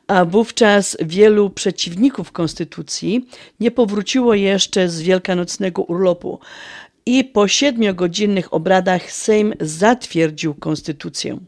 [0.06, 3.28] a wówczas wielu przeciwników konstytucji
[3.60, 6.38] nie powróciło jeszcze z wielkanocnego urlopu
[7.06, 11.38] i po siedmiogodzinnych obradach Sejm zatwierdził konstytucję,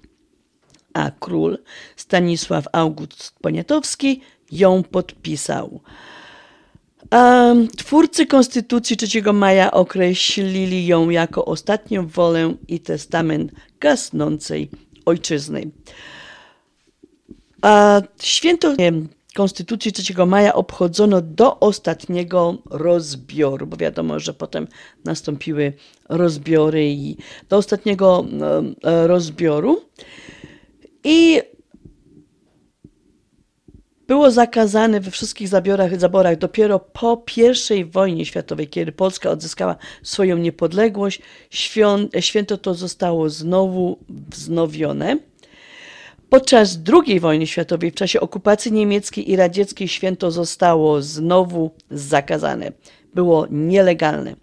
[0.95, 1.59] a król
[1.97, 4.21] Stanisław August Poniatowski
[4.53, 5.81] ją podpisał.
[7.77, 14.71] Twórcy Konstytucji 3 maja określili ją jako ostatnią wolę i testament gasnącej
[15.05, 15.71] ojczyzny.
[17.63, 18.75] A święto
[19.37, 24.69] Konstytucji 3 maja obchodzono do ostatniego rozbioru, bo wiadomo, że potem
[25.05, 25.73] nastąpiły
[26.09, 27.17] rozbiory i
[27.49, 28.25] do ostatniego
[28.83, 29.81] rozbioru.
[31.05, 31.43] I
[34.07, 37.25] było zakazane we wszystkich zabiorach, zaborach dopiero po
[37.77, 41.23] I wojnie światowej, kiedy Polska odzyskała swoją niepodległość.
[42.21, 45.19] Święto to zostało znowu wznowione.
[46.31, 52.73] Podczas II wojny światowej, w czasie okupacji niemieckiej i radzieckiej, święto zostało znowu zakazane.
[53.15, 54.37] Było nielegalne.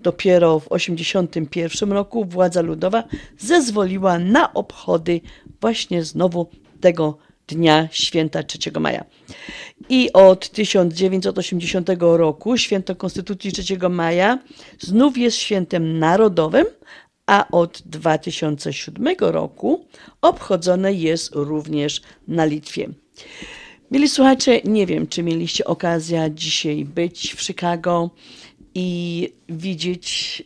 [0.00, 3.04] Dopiero w 1981 roku władza ludowa
[3.38, 5.20] zezwoliła na obchody
[5.60, 6.50] właśnie znowu
[6.80, 9.04] tego dnia święta 3 maja.
[9.88, 14.38] I od 1980 roku święto Konstytucji 3 maja
[14.78, 16.66] znów jest świętem narodowym,
[17.28, 19.84] a od 2007 roku
[20.22, 22.88] obchodzone jest również na Litwie.
[23.90, 28.10] Mili słuchacze, nie wiem, czy mieliście okazję dzisiaj być w Chicago
[28.74, 30.42] i widzieć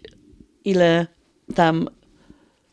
[0.65, 1.07] ile
[1.55, 1.89] tam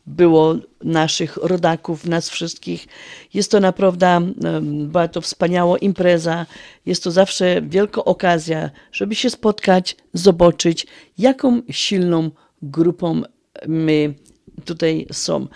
[0.06, 2.86] było naszych rodaków, nas wszystkich.
[3.34, 4.32] Jest to naprawdę,
[4.62, 6.46] była to wspaniała impreza.
[6.86, 10.86] Jest to zawsze wielka okazja, żeby się spotkać, zobaczyć,
[11.18, 12.30] jaką silną
[12.62, 13.22] grupą
[13.68, 14.14] my
[14.64, 15.46] tutaj są.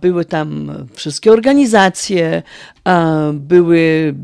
[0.00, 2.42] Były tam wszystkie organizacje,
[3.32, 4.14] były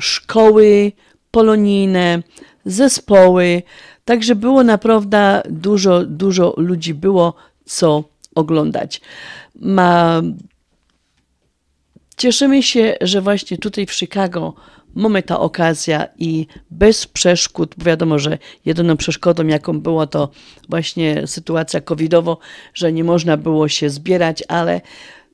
[0.00, 0.92] szkoły
[1.30, 2.22] polonijne,
[2.64, 3.62] zespoły.
[4.04, 7.34] Także było naprawdę dużo, dużo ludzi było,
[7.64, 8.04] co
[8.34, 9.00] oglądać.
[9.54, 10.22] Ma...
[12.16, 14.54] Cieszymy się, że właśnie tutaj w Chicago
[14.94, 20.30] mamy ta okazja i bez przeszkód, bo wiadomo, że jedyną przeszkodą, jaką było to
[20.68, 22.36] właśnie sytuacja covidowa,
[22.74, 24.80] że nie można było się zbierać, ale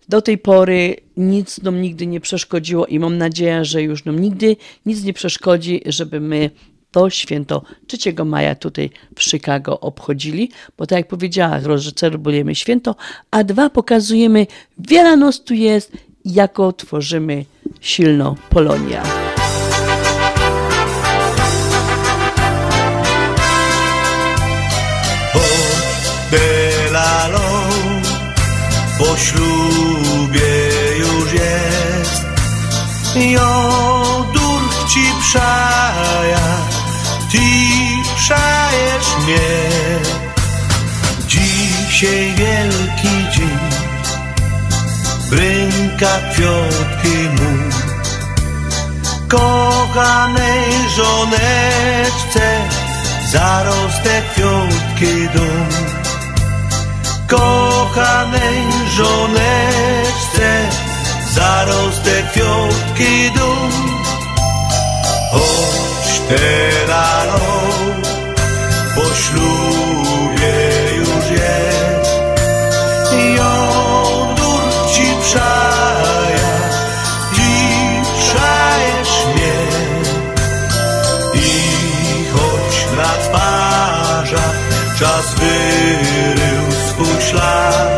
[0.08, 4.56] do tej pory nic nam nigdy nie przeszkodziło i mam nadzieję, że już nam nigdy
[4.86, 6.50] nic nie przeszkodzi, żeby my
[6.90, 11.60] to święto 3 maja tutaj w Chicago obchodzili, bo tak jak powiedziała,
[11.96, 12.96] celebrujemy święto,
[13.30, 14.46] a dwa pokazujemy,
[14.78, 15.92] wiele nas tu jest,
[16.24, 17.44] jako tworzymy
[17.80, 19.02] silną Polonię.
[28.98, 30.52] Po ślubie
[30.98, 32.24] już jest.
[33.14, 36.56] Jodur ci przaja,
[37.32, 37.38] ty
[38.16, 39.38] przajesz mnie.
[41.26, 43.58] Dzisiaj wielki dzień,
[45.30, 47.74] brynka kwiatki mu
[49.28, 52.60] Kochanej żoneczce,
[53.32, 56.03] zarostek kwiatki dom
[57.34, 60.68] kochanej żoneczce
[61.30, 63.70] zarostek kwiatki dum.
[65.32, 67.40] Choć teraz
[68.94, 70.56] po ślubie
[70.96, 72.10] już jest,
[73.36, 74.62] jądur
[74.94, 76.54] ci przaja,
[77.34, 77.50] ci
[78.18, 79.58] przajesz mnie.
[81.34, 81.50] I
[82.32, 84.54] choć na twarzach
[84.98, 86.13] czas wyrył
[87.34, 87.93] swój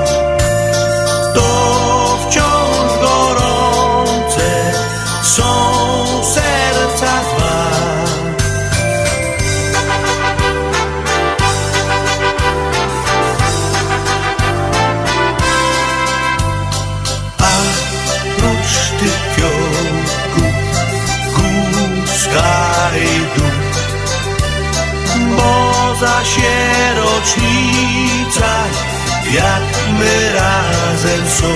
[29.36, 29.68] jak
[29.98, 31.52] my razem są.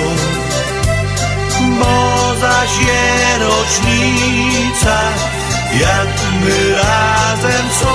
[1.79, 1.97] Bo
[2.41, 3.77] za sierocnica,
[5.81, 6.13] jak
[6.45, 7.95] my razem są.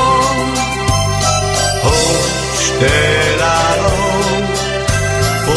[1.84, 3.76] Choć teraz
[5.45, 5.56] po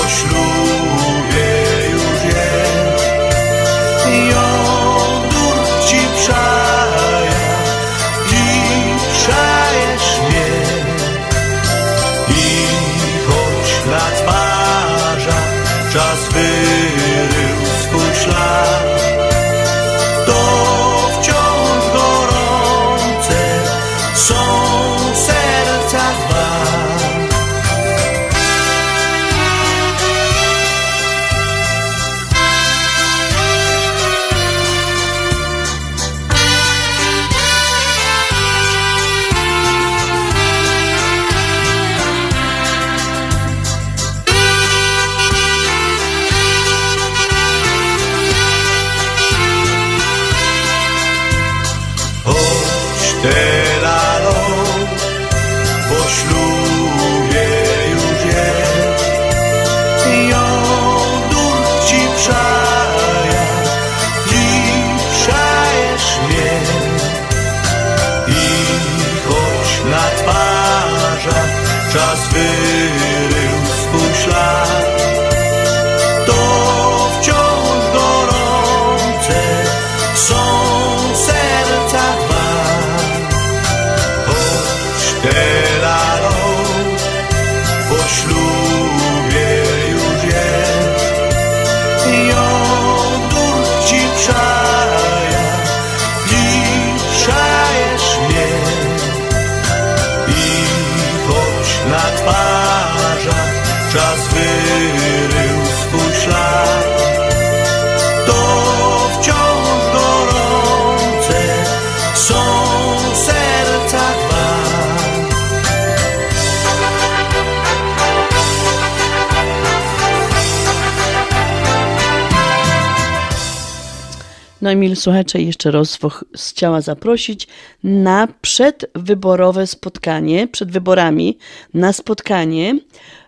[124.62, 125.98] No i słuchacze, jeszcze raz
[126.36, 127.48] chciała zaprosić
[127.84, 131.38] na przedwyborowe spotkanie, przed wyborami,
[131.74, 132.78] na spotkanie,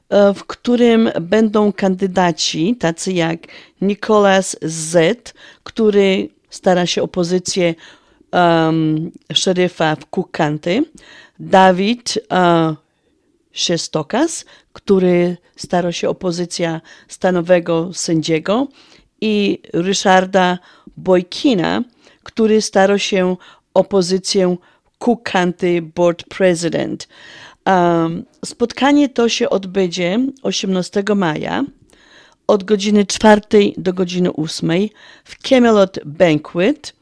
[0.09, 3.39] e, w którym będą kandydaci, tacy jak
[3.81, 7.75] Nicolas Z., który stara się o pozycję
[8.33, 10.85] um, szeryfa w Cook County,
[11.41, 12.75] Dawid e,
[13.53, 18.69] Szestokas, który starał się o pozycję stanowego sędziego
[19.21, 20.59] i Ryszarda
[20.97, 21.85] Bojkina,
[22.23, 23.37] który starał się
[23.75, 24.57] o pozycję
[24.99, 27.09] Cook County Board President.
[27.67, 31.65] Um, spotkanie to się odbędzie 18 maja
[32.47, 33.41] od godziny 4
[33.77, 34.71] do godziny 8
[35.25, 36.95] w Camelot Banquet,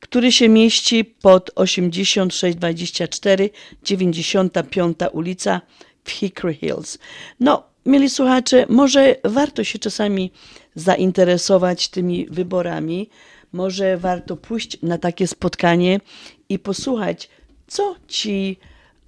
[0.00, 3.50] który się mieści pod 8624
[3.82, 5.60] 95 ulica
[6.04, 6.98] w Hickory Hills.
[7.40, 10.32] No, mieli słuchacze, może warto się czasami
[10.78, 13.10] zainteresować tymi wyborami,
[13.52, 16.00] może warto pójść na takie spotkanie
[16.48, 17.28] i posłuchać,
[17.66, 18.58] co ci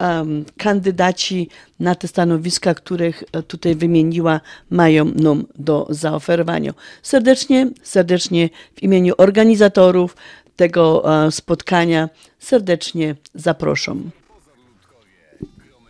[0.01, 1.49] um, kandydaci
[1.81, 4.41] na te stanowiska, których e, tutaj wymieniła,
[4.71, 6.75] mają nam do zaoferowania.
[7.03, 10.17] Serdecznie, serdecznie w imieniu organizatorów
[10.57, 14.11] tego e, spotkania serdecznie zapraszam.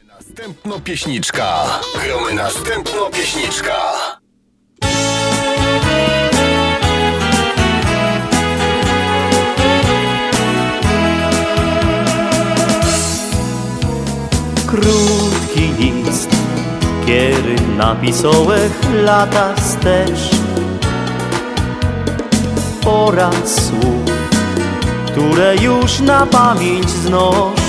[0.07, 1.81] Następno pieśniczka.
[2.05, 4.10] Gromy następno pieśniczka.
[14.71, 16.31] Krótki list,
[17.07, 20.31] kiedy napisałech lata wstecz.
[22.81, 24.11] Pora słów,
[25.07, 27.61] które już na pamięć znosz.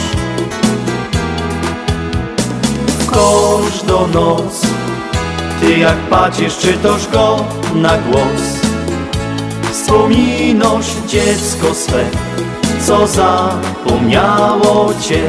[2.87, 4.61] W każdą noc,
[5.61, 7.45] ty jak patrzysz, czytasz go
[7.75, 8.41] na głos?
[9.71, 12.03] Wspominasz dziecko swe,
[12.87, 15.21] co zapomniało cię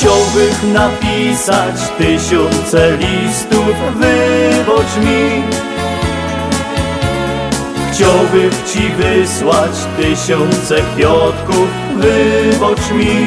[0.00, 5.42] Chciałbych napisać tysiące listów, wybacz mi.
[7.92, 13.26] Chciałbym ci wysłać tysiące kwiatków, wybacz mi.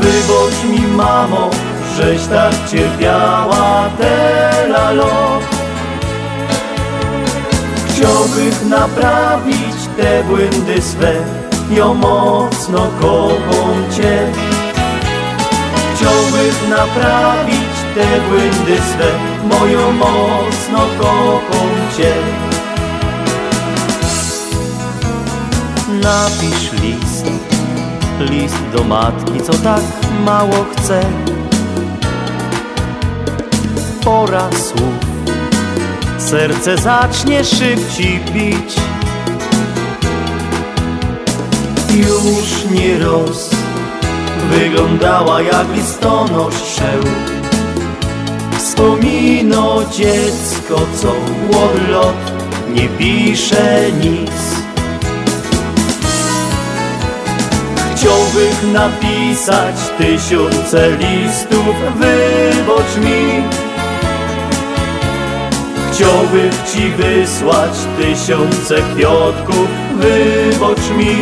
[0.00, 1.50] Wybacz mi mamo,
[1.96, 5.44] żeś tak cierpiała tyle lat
[7.88, 11.40] Chciałbych naprawić te błędy swe
[11.70, 14.32] ja mocno kocham Cię.
[15.94, 19.10] Chciałbym naprawić te błędy swe
[19.48, 22.14] Moją mocno kocham Cię.
[26.02, 27.26] Napisz list
[28.20, 29.82] List do matki, co tak
[30.24, 31.00] mało chce.
[34.04, 35.10] Pora słów.
[36.18, 38.76] Serce zacznie szybciej bić
[41.96, 43.50] już nie roz.
[44.50, 47.02] Wyglądała jak listonosz szeł.
[48.58, 51.10] Wspomino dziecko, co
[51.58, 52.32] od lat
[52.68, 54.30] nie pisze nic.
[57.94, 63.42] Chciałbym napisać tysiące listów, wybacz mi.
[65.92, 71.16] Chciałbym ci wysłać tysiące kwiatków, wybacz mi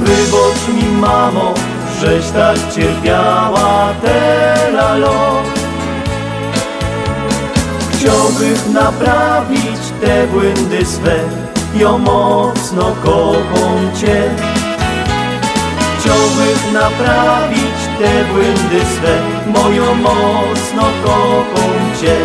[0.00, 1.54] Wybacz mi mamo,
[2.00, 3.94] żeś tak cierpiała
[4.72, 5.64] lat
[8.04, 11.18] Chciałbym naprawić te błędy swe
[11.76, 14.30] Ja mocno kocham Cię.
[15.98, 22.16] Chciałbym naprawić te błędy swe Moją mocno kocham Cię.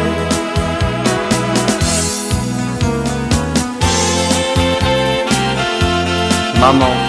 [6.61, 7.08] Mamo,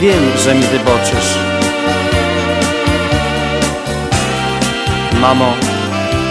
[0.00, 1.38] wiem, że mi wyboczysz.
[5.20, 5.52] Mamo,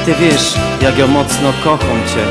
[0.06, 2.26] ty wiesz, jak ja mocno kocham cię.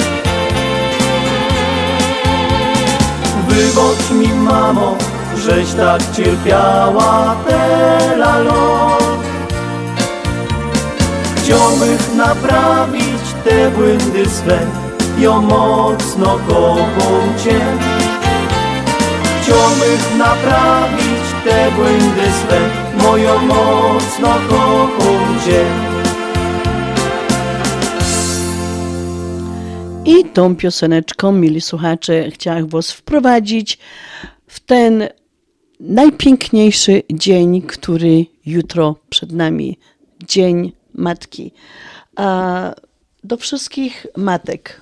[3.49, 4.97] Wybacz mi mamo,
[5.37, 9.09] żeś tak cierpiała tyle lat
[11.37, 14.59] Chciałbym naprawić te błędy swe
[15.19, 17.61] Ja mocno kocham Cię
[19.43, 21.08] Chciałbym naprawić
[21.49, 22.61] te błędy swe
[23.03, 25.65] Moją mocno kocham Cię
[30.05, 33.79] I tą pioseneczką, mili słuchacze, chciałam Was wprowadzić
[34.47, 35.09] w ten
[35.81, 39.79] najpiękniejszy dzień, który jutro przed nami.
[40.29, 41.53] Dzień Matki.
[42.17, 42.75] A
[43.25, 44.81] do wszystkich matek,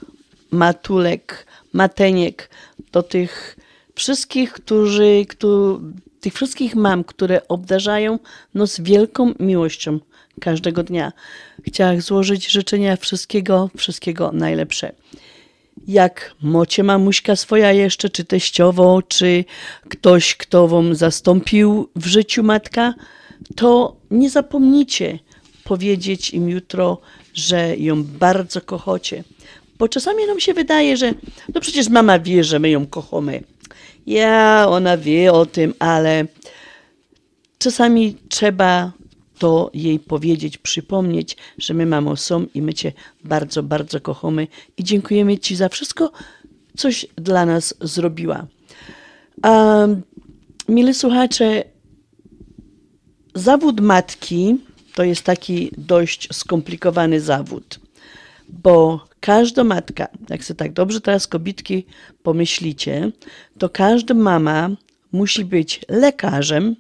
[0.51, 2.51] matulek, mateniek,
[2.93, 3.57] do tych
[3.95, 5.79] wszystkich, którzy, którzy
[6.27, 8.19] tych wszystkich mam, które obdarzają
[8.55, 9.99] nas wielką miłością
[10.41, 11.13] każdego dnia.
[11.67, 14.93] Chciałam złożyć życzenia wszystkiego, wszystkiego najlepsze.
[15.89, 19.45] Jak mocie mamuśka swoja jeszcze, czy teściowo, czy
[19.89, 22.95] ktoś, kto wam zastąpił w życiu matka,
[23.57, 25.19] to nie zapomnijcie
[25.65, 27.01] powiedzieć im jutro,
[27.35, 29.25] że ją bardzo kochacie.
[29.79, 31.13] Bo czasami nam się wydaje, że
[31.55, 33.43] no przecież mama wie, że my ją kochamy.
[34.07, 36.27] Ja, ona wie o tym, ale
[37.59, 38.93] czasami trzeba
[39.39, 42.93] to jej powiedzieć, przypomnieć, że my mamo są i my Cię
[43.25, 44.47] bardzo, bardzo kochamy
[44.77, 46.13] i dziękujemy Ci za wszystko,
[46.77, 48.47] coś dla nas zrobiła.
[49.43, 49.87] A,
[50.69, 51.65] mili słuchacze,
[53.35, 54.57] zawód matki
[54.95, 57.81] to jest taki dość skomplikowany zawód,
[58.49, 61.87] bo każda matka, jak sobie tak dobrze teraz kobitki
[62.23, 63.13] pomyślicie,
[63.59, 64.71] to każda mama
[65.13, 66.77] musi być lekarzem,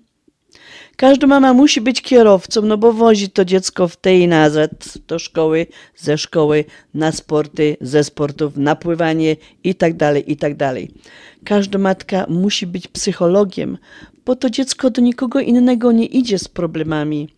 [0.97, 5.19] Każda mama musi być kierowcą, no bo wozi to dziecko w tej i nazad do
[5.19, 6.65] szkoły, ze szkoły,
[6.95, 10.91] na sporty, ze sportów, na pływanie i tak dalej, i tak dalej.
[11.45, 13.79] Każda matka musi być psychologiem,
[14.25, 17.29] bo to dziecko do nikogo innego nie idzie z problemami,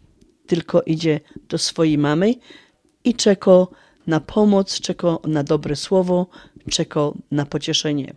[0.46, 2.34] tylko idzie do swojej mamy
[3.04, 3.66] i czeka
[4.08, 6.26] na pomoc, czeka na dobre słowo,
[6.70, 8.14] czeka na pocieszenie.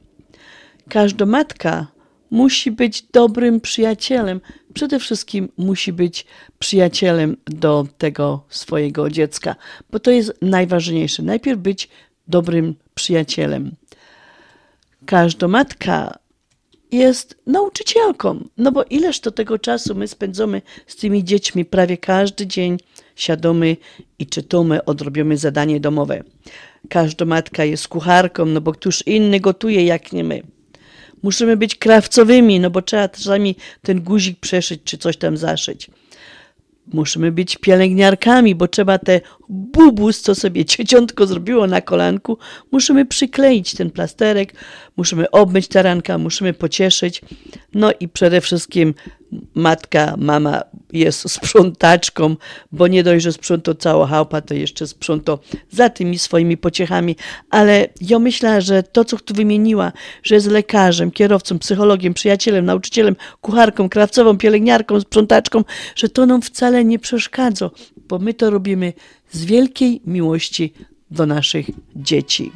[0.90, 1.88] Każda matka
[2.32, 4.42] musi być dobrym przyjacielem.
[4.74, 6.26] Przede wszystkim musi być
[6.60, 9.56] przyjacielem do tego swojego dziecka,
[9.92, 11.24] bo to jest najważniejsze.
[11.24, 11.90] Najpierw być
[12.28, 13.76] dobrym przyjacielem.
[15.06, 16.20] Każda matka
[16.92, 22.48] jest nauczycielką, no bo ileż to tego czasu my spędzamy z tymi dziećmi, prawie każdy
[22.48, 22.78] dzień
[23.16, 23.78] siadamy
[24.20, 26.24] i czytamy, odrobimy zadanie domowe.
[26.90, 30.42] Każda matka jest kucharką, no bo któż inny gotuje jak nie my.
[31.24, 35.90] Musimy być krawcowymi, no bo trzeba czasami ten guzik przeszyć czy coś tam zaszyć.
[36.94, 42.38] Musimy być pielęgniarkami, bo trzeba te bubus, co sobie cieciątko zrobiło na kolanku,
[42.72, 44.54] musimy przykleić ten plasterek,
[45.02, 47.22] musimy obmyć taranka, musimy pocieszyć.
[47.74, 48.94] No i przede wszystkim
[49.54, 50.62] matka, mama
[50.94, 52.36] jest sprzątaczką,
[52.72, 55.38] bo nie dość, że sprząta cała chałupa, to jeszcze sprząta
[55.72, 57.16] za tymi swoimi pociechami.
[57.50, 59.92] Ale ja myślę, że to, co tu wymieniła,
[60.24, 65.64] że jest lekarzem, kierowcą, psychologiem, przyjacielem, nauczycielem, kucharką, krawcową, pielęgniarką, sprzątaczką,
[65.96, 67.70] że to nam wcale nie przeszkadza,
[68.08, 68.94] bo my to robimy
[69.32, 70.74] z wielkiej miłości
[71.12, 71.66] do naszych
[71.96, 72.52] dzieci.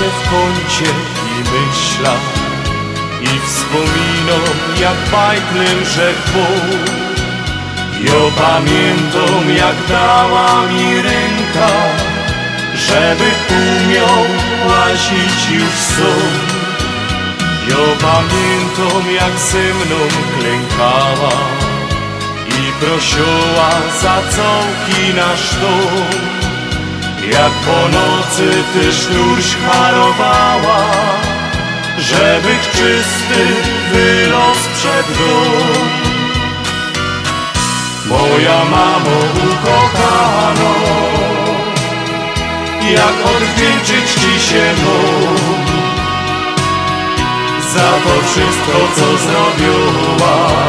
[0.00, 0.90] Się w kącie
[1.30, 2.14] i myślę
[3.20, 6.90] i wspominam jak bajtlem rzekł Bóg.
[8.04, 11.70] Ja pamiętam jak dała mi ręka,
[12.74, 14.24] żeby umiał
[14.68, 16.12] łazić już są.
[17.68, 20.08] Ja pamiętam jak ze mną
[20.38, 21.36] klękała
[22.48, 23.70] i prosiła
[24.02, 26.49] za całki nasz dom.
[27.28, 30.84] Jak po nocy ty sznurś harowała,
[31.98, 33.46] żeby czysty
[33.92, 35.88] wylos przed dom.
[38.06, 39.18] Moja mamo
[39.52, 40.74] ukochano,
[42.90, 45.60] jak odwdzięczyć ci się mógł
[47.74, 50.60] za to wszystko, co zrobiłaś,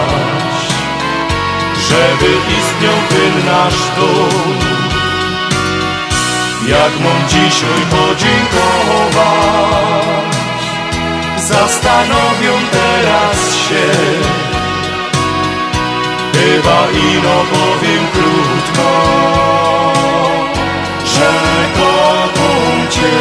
[1.89, 4.80] żeby istniał ten nasz dom.
[6.67, 9.25] Jak mam dzisiaj podziękować,
[11.37, 13.91] zastanowią teraz się.
[16.33, 18.89] Chyba ino powiem krótko,
[21.05, 21.31] że
[21.73, 23.19] kocham Cię.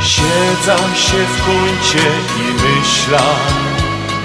[0.00, 2.08] Siedzam się w kącie
[2.38, 3.22] i myślę,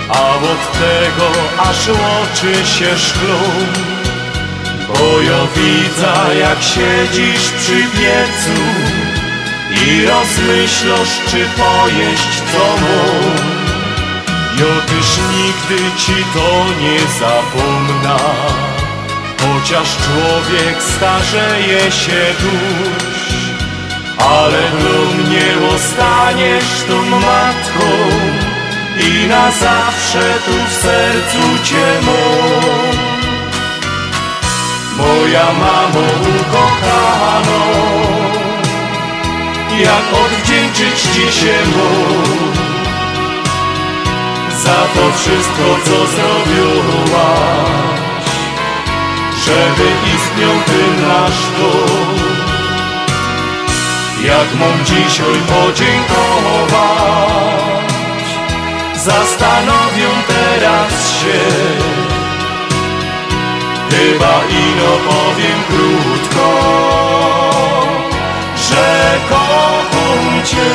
[0.09, 1.29] a od tego
[1.69, 3.96] aż oczy się szklą.
[4.88, 8.61] Bo ja widzę jak siedzisz przy piecu
[9.85, 12.65] I rozmyślasz czy pojeść co
[14.59, 18.18] Ja też nigdy ci to nie zapomnę
[19.41, 23.38] Chociaż człowiek starzeje się dusz
[24.18, 27.88] Ale do mnie ostaniesz tą matką
[28.99, 32.86] i na zawsze tu w sercu Cię mam.
[34.97, 36.05] Moja mamo
[36.39, 37.61] ukochano,
[39.79, 42.67] jak odwdzięczyć Ci się mógł
[44.63, 47.67] za to wszystko, co zrobiłaś,
[49.45, 52.17] żeby istniał ten nasz dom.
[54.23, 56.77] Jak mam dzisiaj podziękować,
[58.95, 62.06] zastanowię teraz się.
[63.89, 66.47] Chyba ino powiem krótko,
[68.69, 70.72] że kocham Cię.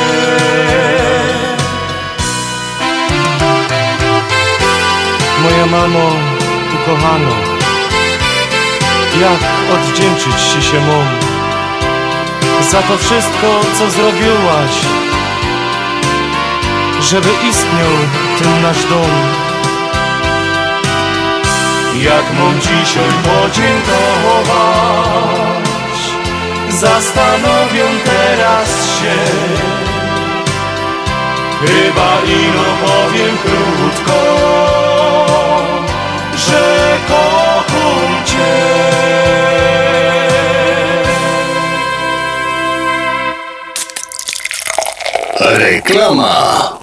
[5.43, 6.11] Moja mamo
[6.75, 7.35] ukochano,
[9.21, 9.39] jak
[9.73, 11.33] odwdzięczyć Ci się mam
[12.71, 14.71] za to wszystko, co zrobiłaś,
[17.01, 17.91] żeby istniał
[18.39, 19.42] ten nasz dom.
[22.01, 24.53] Jak mam dzisiaj podziękować,
[26.69, 29.15] zastanowię teraz się.
[31.59, 34.19] Chyba ino powiem krótko,
[36.37, 38.53] że kocham Cię.
[45.39, 46.82] Reklama.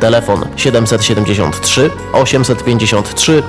[0.00, 3.42] Telefon 773 853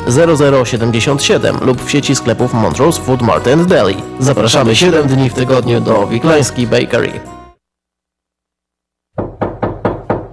[0.65, 3.95] 0077 lub w sieci sklepów Montrose Food Mart and Deli.
[4.19, 7.19] Zapraszamy 7 dni w tygodniu do Wiklański Bakery.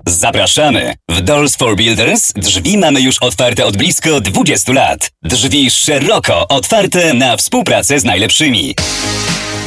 [0.08, 0.94] Zapraszamy!
[1.08, 5.10] W Doors for Builders drzwi mamy już otwarte od blisko 20 lat.
[5.22, 8.74] Drzwi szeroko otwarte na współpracę z najlepszymi.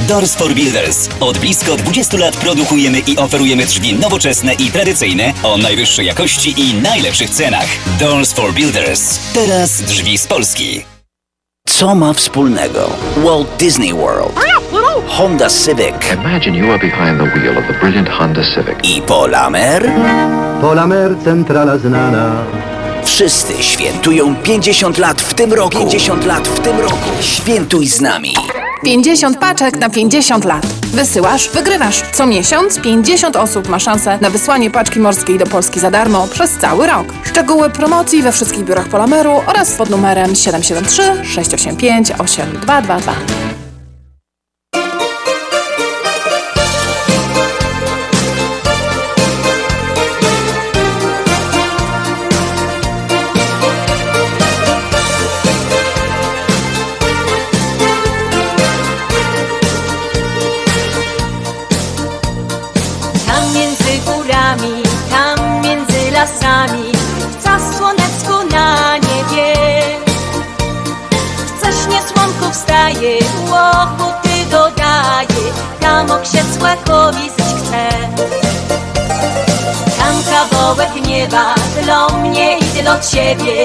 [0.07, 1.09] Doors for Builders.
[1.19, 6.73] Od blisko 20 lat produkujemy i oferujemy drzwi nowoczesne i tradycyjne o najwyższej jakości i
[6.73, 7.67] najlepszych cenach.
[7.99, 9.19] Doors for Builders.
[9.33, 10.85] Teraz drzwi z Polski.
[11.67, 14.39] Co ma wspólnego Walt Disney World,
[15.07, 18.77] Honda Civic Imagine you are behind the wheel of the brilliant Honda Civic.
[18.83, 19.91] i Polamer?
[20.61, 22.43] Polamer centrala znana.
[23.03, 25.77] Wszyscy świętują 50 lat w tym roku.
[25.77, 27.09] 50 lat w tym roku.
[27.21, 28.35] Świętuj z nami.
[28.83, 30.65] 50 paczek na 50 lat.
[30.93, 32.01] Wysyłasz, wygrywasz.
[32.13, 36.51] Co miesiąc 50 osób ma szansę na wysłanie paczki morskiej do Polski za darmo przez
[36.51, 37.13] cały rok.
[37.23, 43.58] Szczegóły promocji we wszystkich biurach Polameru oraz pod numerem 773 685 8222.
[76.75, 77.89] zć chce
[79.97, 83.63] Tam kawałek nieba dla mnie i dla ciebie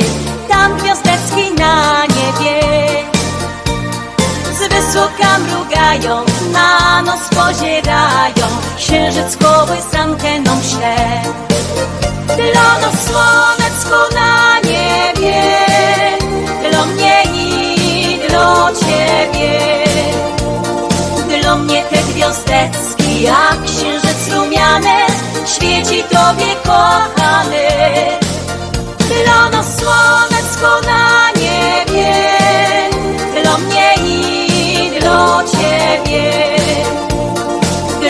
[0.49, 3.05] Tam gwiazdeczki na niebie
[4.55, 11.23] z wysoka mrugają, na nos pozierają, księżyc kołysankę nam śle.
[12.27, 15.43] Dla nas słonecko na niebie,
[16.71, 19.84] dla mnie i dla ciebie.
[21.91, 25.07] Te gwiazdeczki jak księżyc rumiany,
[25.47, 27.69] świeci tobie kochany.
[28.99, 32.15] Dla nas słonecko na niebie,
[33.43, 36.57] dla mnie i dla ciebie.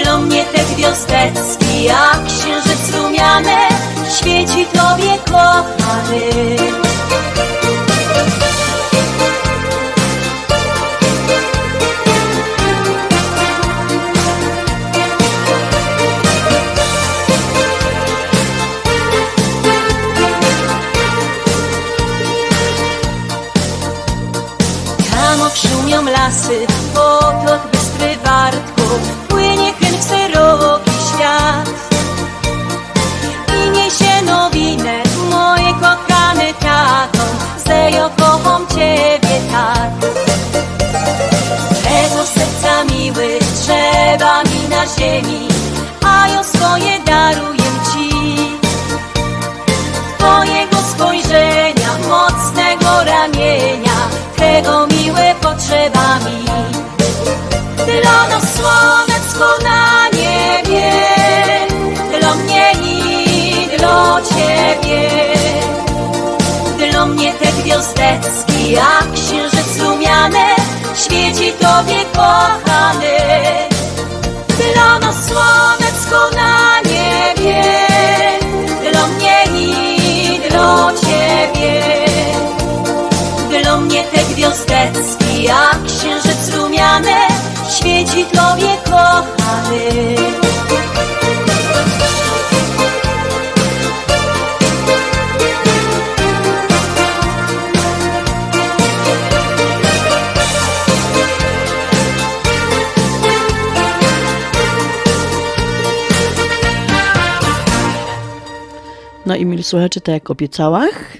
[0.03, 3.57] Dla mnie te gwiazdeczki jak księżyc rumiany,
[4.19, 6.57] świeci tobie kochany.
[26.25, 26.74] acid.
[58.57, 60.91] Słonecko na niebie,
[62.19, 65.11] dla mnie i dla ciebie.
[66.91, 70.47] Dla mnie te gwiazdeczki jak księżyc rumiany,
[70.95, 73.15] świeci tobie kochany.
[75.01, 77.63] Nas słonecko na niebie,
[78.91, 81.83] dla mnie i dla ciebie.
[83.63, 87.34] Dla mnie te gwiazdeczki jak księżyc rumiany,
[87.69, 90.15] świeci tobie kochany.
[109.27, 111.17] No i mili słuchacze, tak jak obiecałach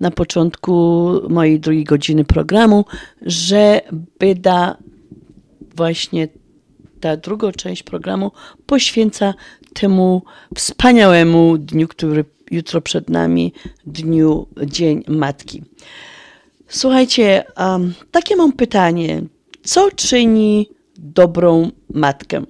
[0.00, 2.84] na początku mojej drugiej godziny programu,
[3.22, 3.80] że
[4.18, 4.76] byda
[5.80, 6.28] właśnie
[7.00, 8.32] ta druga część programu
[8.66, 9.34] poświęca
[9.74, 10.22] temu
[10.56, 13.52] wspaniałemu dniu, który jutro przed nami,
[13.86, 15.62] dniu Dzień Matki.
[16.68, 19.22] Słuchajcie, um, takie mam pytanie.
[19.62, 22.42] Co czyni dobrą matkę?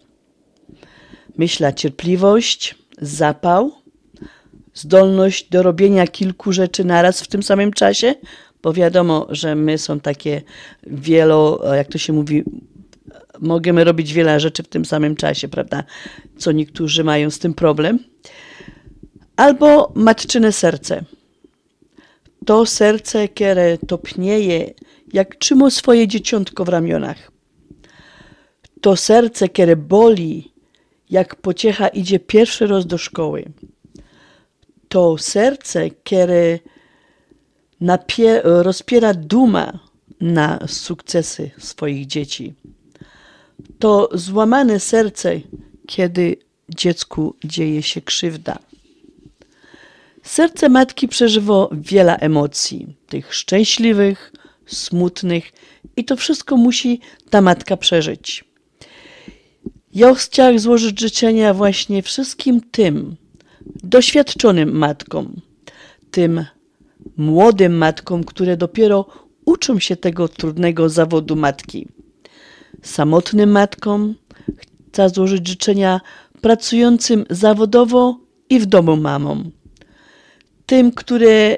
[1.38, 3.72] Myślę, cierpliwość, zapał,
[4.74, 8.14] zdolność do robienia kilku rzeczy naraz w tym samym czasie,
[8.62, 10.42] bo wiadomo, że my są takie
[10.86, 12.44] wielo, jak to się mówi,
[13.40, 15.84] możemy robić wiele rzeczy w tym samym czasie, prawda?
[16.38, 17.98] Co niektórzy mają z tym problem.
[19.36, 21.04] Albo matczyne serce.
[22.46, 24.74] To serce, które topnieje,
[25.12, 27.32] jak trzyma swoje dzieciątko w ramionach.
[28.80, 30.52] To serce, które boli,
[31.10, 33.44] jak pociecha idzie pierwszy raz do szkoły
[34.90, 36.58] to serce, które
[38.44, 39.78] rozpiera duma
[40.20, 42.54] na sukcesy swoich dzieci.
[43.80, 45.40] To złamane serce,
[45.86, 46.36] kiedy
[46.68, 48.58] dziecku dzieje się krzywda.
[50.22, 54.32] Serce matki przeżywa wiele emocji, tych szczęśliwych,
[54.66, 55.52] smutnych,
[55.96, 57.00] i to wszystko musi
[57.30, 58.44] ta matka przeżyć.
[59.94, 63.16] Ja chciałam złożyć życzenia właśnie wszystkim tym,
[63.82, 65.40] doświadczonym matkom,
[66.10, 66.44] tym
[67.16, 69.06] młodym matkom, które dopiero
[69.44, 71.88] uczą się tego trudnego zawodu matki.
[72.82, 74.14] Samotnym matkom
[74.92, 76.00] chcę złożyć życzenia
[76.40, 78.20] pracującym zawodowo
[78.50, 79.50] i w domu mamom.
[80.66, 81.56] Tym, które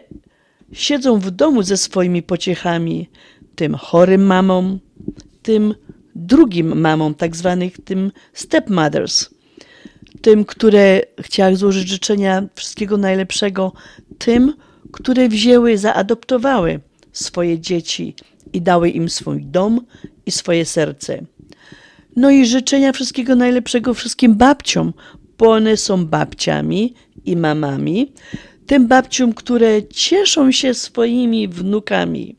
[0.72, 3.10] siedzą w domu ze swoimi pociechami,
[3.54, 4.78] tym chorym mamom,
[5.42, 5.74] tym
[6.14, 9.30] drugim mamom, tak zwanych tym stepmothers
[10.22, 13.72] tym, które chciałam złożyć życzenia wszystkiego najlepszego,
[14.18, 14.54] tym,
[14.92, 16.80] które wzięły, zaadoptowały
[17.12, 18.14] swoje dzieci
[18.52, 19.80] i dały im swój dom
[20.26, 21.22] i swoje serce.
[22.16, 24.92] No i życzenia wszystkiego najlepszego wszystkim babciom,
[25.38, 28.12] bo one są babciami i mamami,
[28.66, 32.36] tym babciom, które cieszą się swoimi wnukami.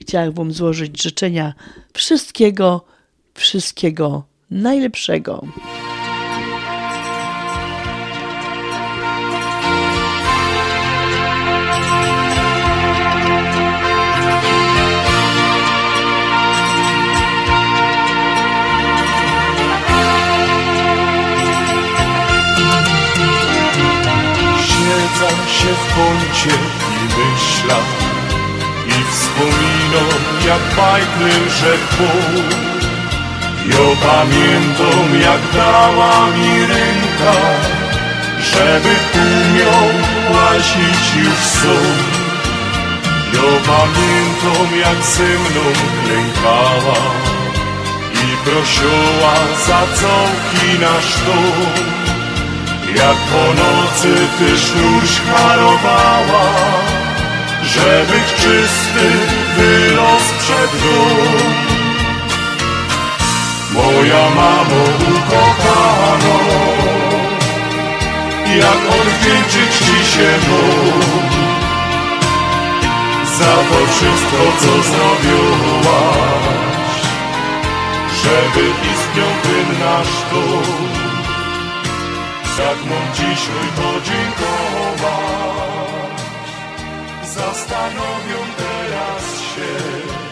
[0.00, 1.54] Chciałam Wam złożyć życzenia
[1.92, 2.84] wszystkiego,
[3.34, 5.46] wszystkiego najlepszego.
[25.58, 26.56] Się w kącie
[26.96, 27.76] i myślę
[28.86, 32.02] I wspominam jak bajny rzekł
[33.66, 37.36] Ja pamiętam jak dała mi ręka
[38.52, 39.88] Żeby umiał
[40.34, 41.76] łazić już są.
[43.32, 45.64] Ja pamiętam jak ze mną
[46.04, 47.00] klękała
[48.14, 49.34] I prosiła
[49.66, 52.05] za całki nasz dom
[52.96, 56.46] jak po nocy ty sznur szkarowała,
[57.62, 59.06] żeby czysty
[59.56, 61.40] wylos przed dół.
[63.72, 64.82] Moja mamo
[65.16, 66.38] ukochano,
[68.56, 71.36] jak odwdzięczyć ci się mógł
[73.38, 76.16] za to wszystko, co zrobiłaś,
[78.22, 80.95] żeby istniał ten nasz dom.
[82.58, 85.06] Jak mam dzisiaj podziękować?
[87.24, 90.25] Zastanowią teraz się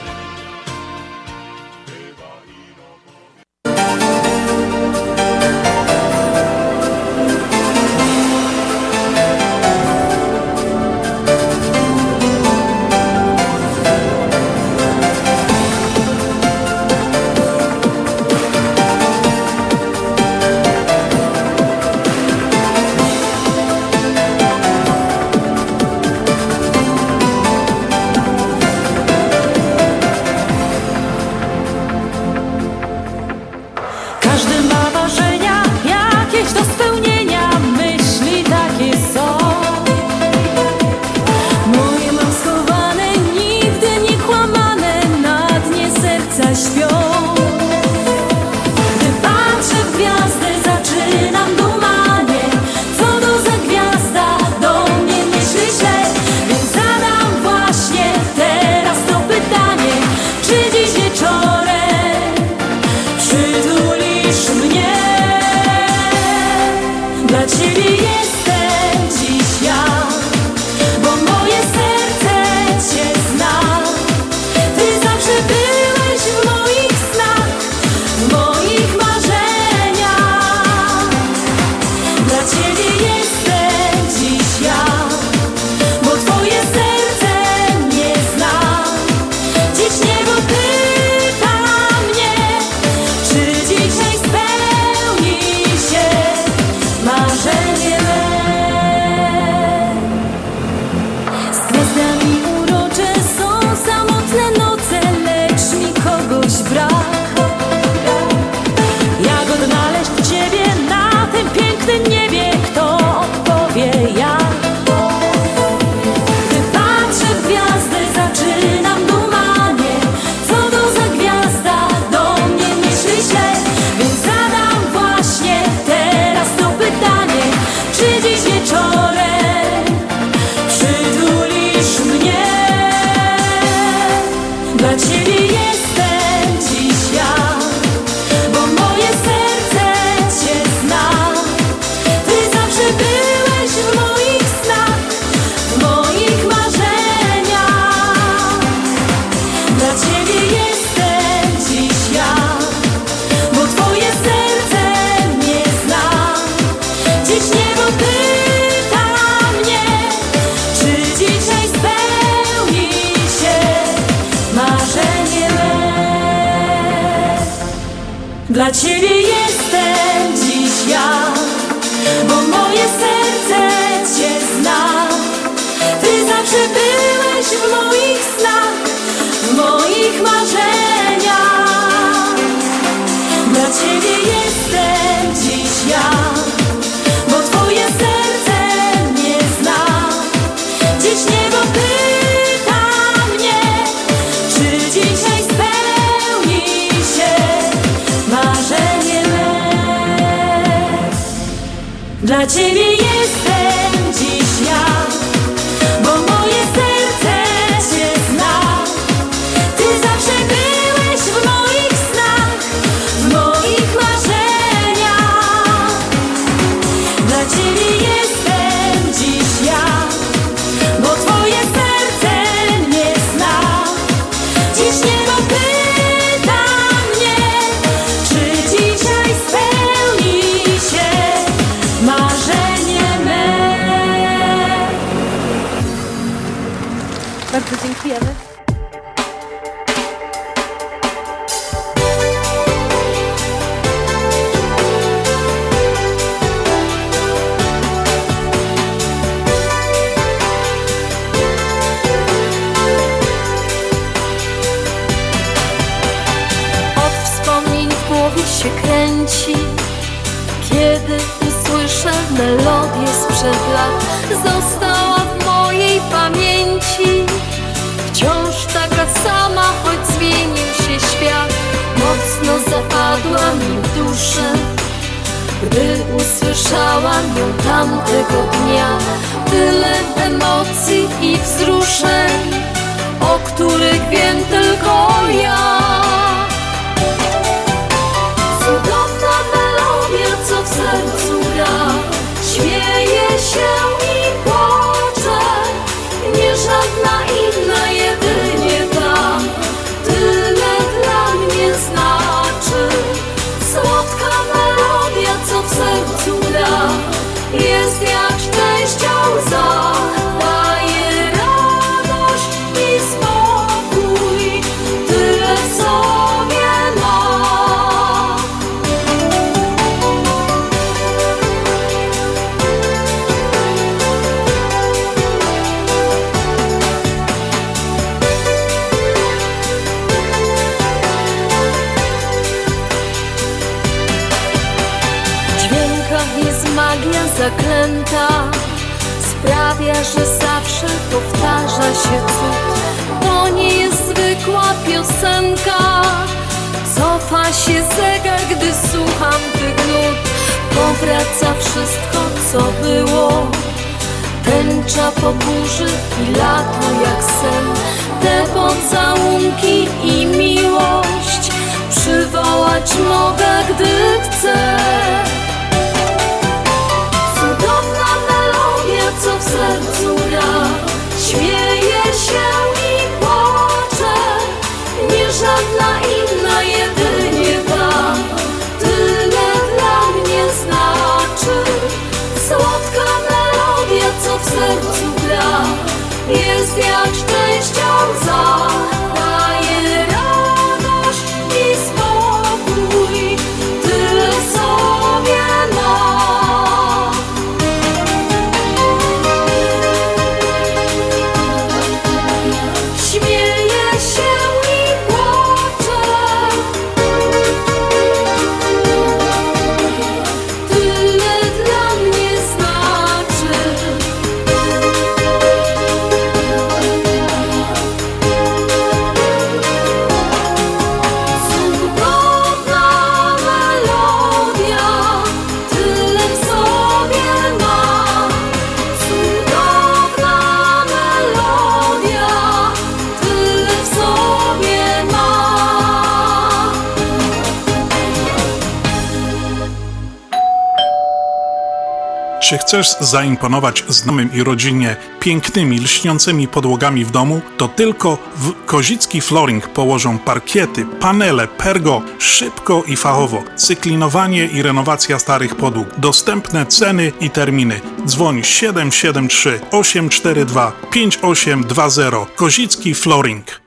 [442.55, 449.21] Jeśli chcesz zaimponować znajomym i rodzinie pięknymi, lśniącymi podłogami w domu, to tylko w Kozicki
[449.21, 457.13] Flooring położą parkiety, panele, pergo, szybko i fachowo, cyklinowanie i renowacja starych podłóg, dostępne ceny
[457.21, 457.81] i terminy.
[458.07, 463.61] Dzwoń 773 842 5820 Kozicki Flooring.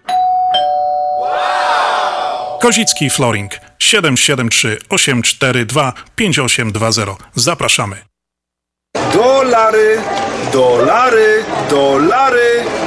[2.62, 7.16] Kozicki Flooring 773 842 5820.
[7.36, 8.17] Zapraszamy.
[9.14, 9.98] Dolary,
[10.52, 12.87] dolary, dolary,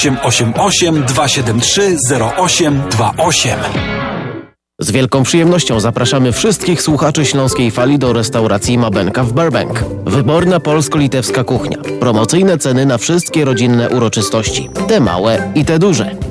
[0.09, 1.97] 888 273
[2.37, 3.59] 0828.
[4.79, 9.83] Z wielką przyjemnością zapraszamy wszystkich słuchaczy Śląskiej Fali do restauracji Mabenka w Burbank.
[10.05, 11.77] Wyborna polsko-litewska kuchnia.
[11.99, 14.69] Promocyjne ceny na wszystkie rodzinne uroczystości.
[14.87, 16.30] Te małe i te duże.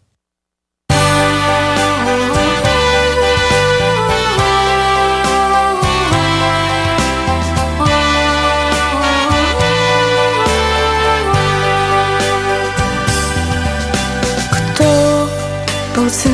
[16.01, 16.29] Kur të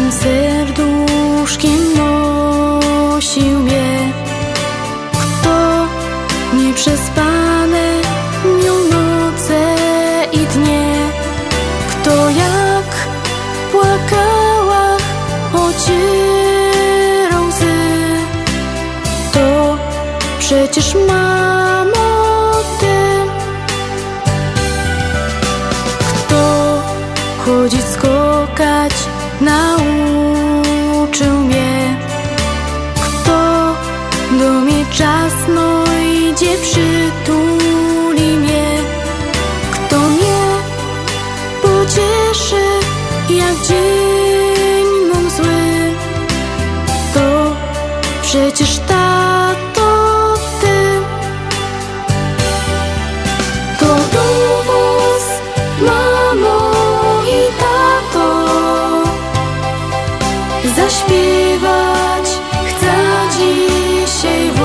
[60.76, 62.39] Zaśpiewać.
[62.65, 62.94] Chcę
[63.38, 64.57] dzisiaj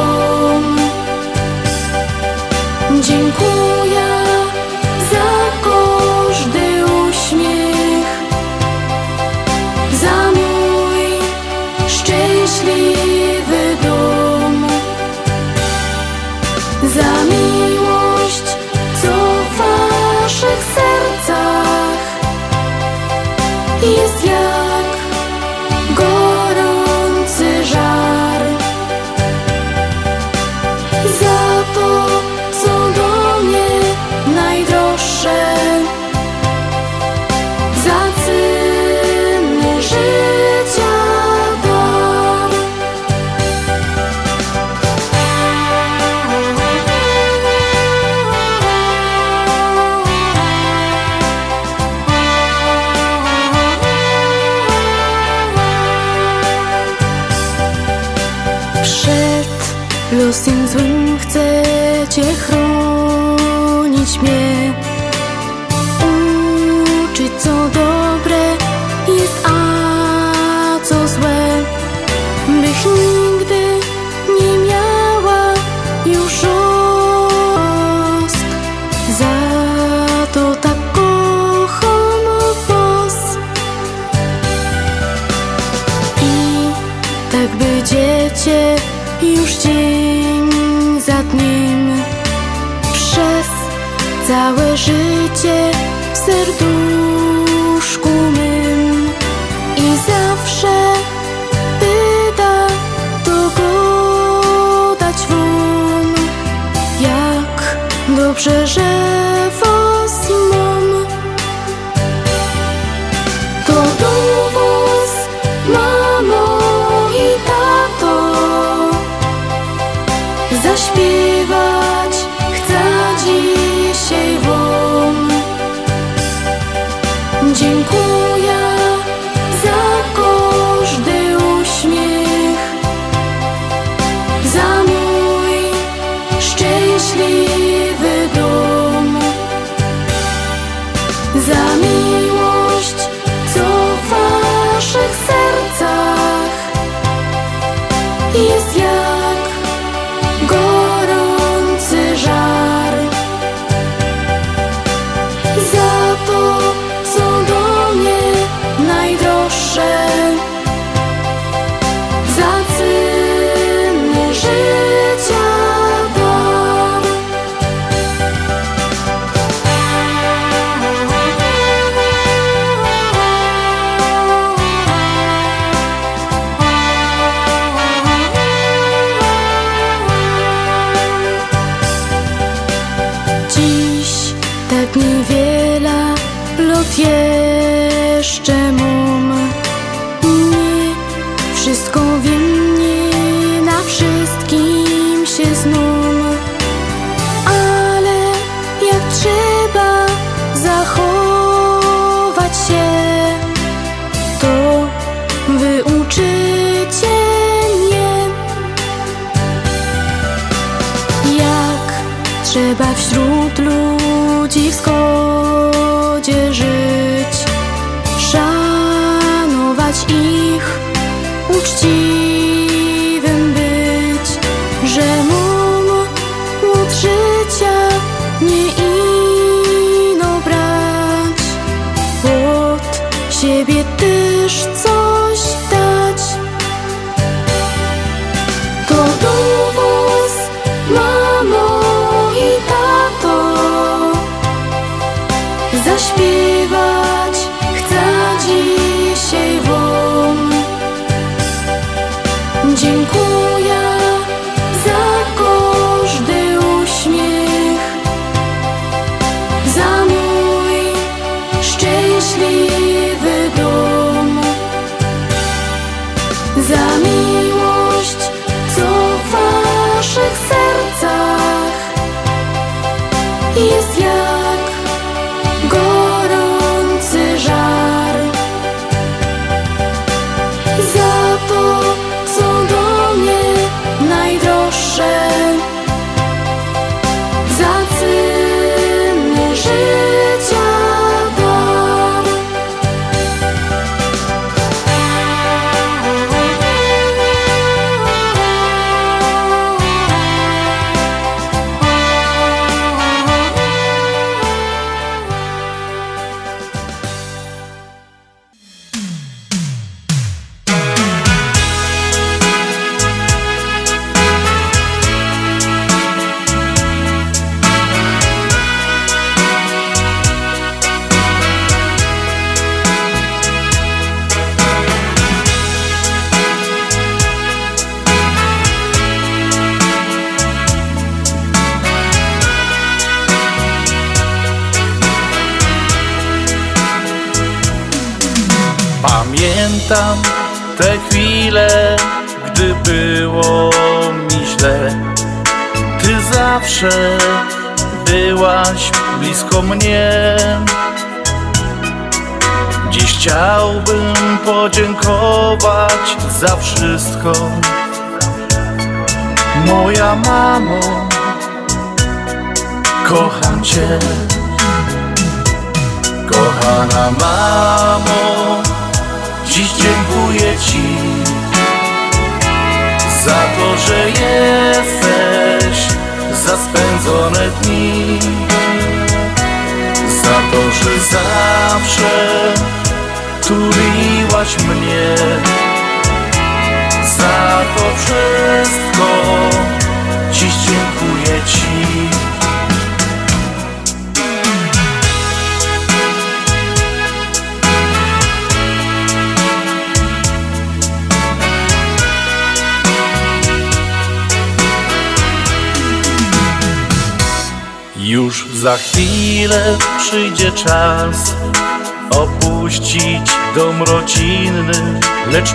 [95.43, 95.71] życie
[96.15, 96.82] w serduszku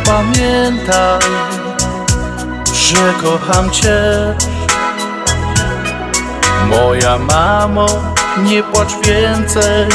[0.08, 1.20] pamiętaj,
[2.74, 4.36] że kocham Cię.
[6.70, 7.88] Moja mamo,
[8.38, 9.88] nie płacz więcej,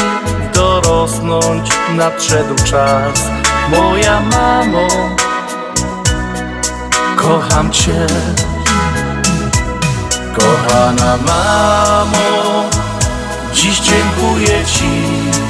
[0.53, 3.29] dorosnąć nadszedł czas.
[3.69, 4.87] Moja mamo,
[7.15, 8.07] kocham Cię.
[10.35, 12.63] Kochana mamo,
[13.53, 15.42] dziś dziękuję Ci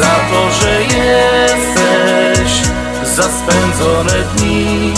[0.00, 2.52] za to, że jesteś,
[3.16, 4.94] za spędzone dni,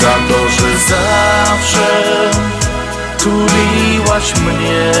[0.00, 1.90] za to, że zawsze
[3.18, 4.92] tuliłaś mnie,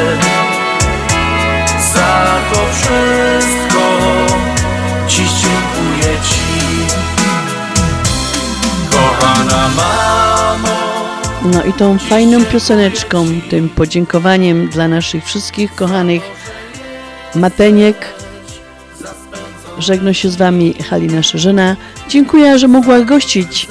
[1.94, 3.82] za to wszystko
[5.08, 6.86] dziś dziękuję Ci.
[8.90, 10.76] Kochana mamo,
[11.44, 16.41] No i tą fajną pioseneczką, tym podziękowaniem dla naszych wszystkich kochanych
[17.34, 17.96] mateniek
[19.78, 21.76] żegna się z Wami Halina Szerzyna.
[22.08, 23.68] Dziękuję, że mogła gościć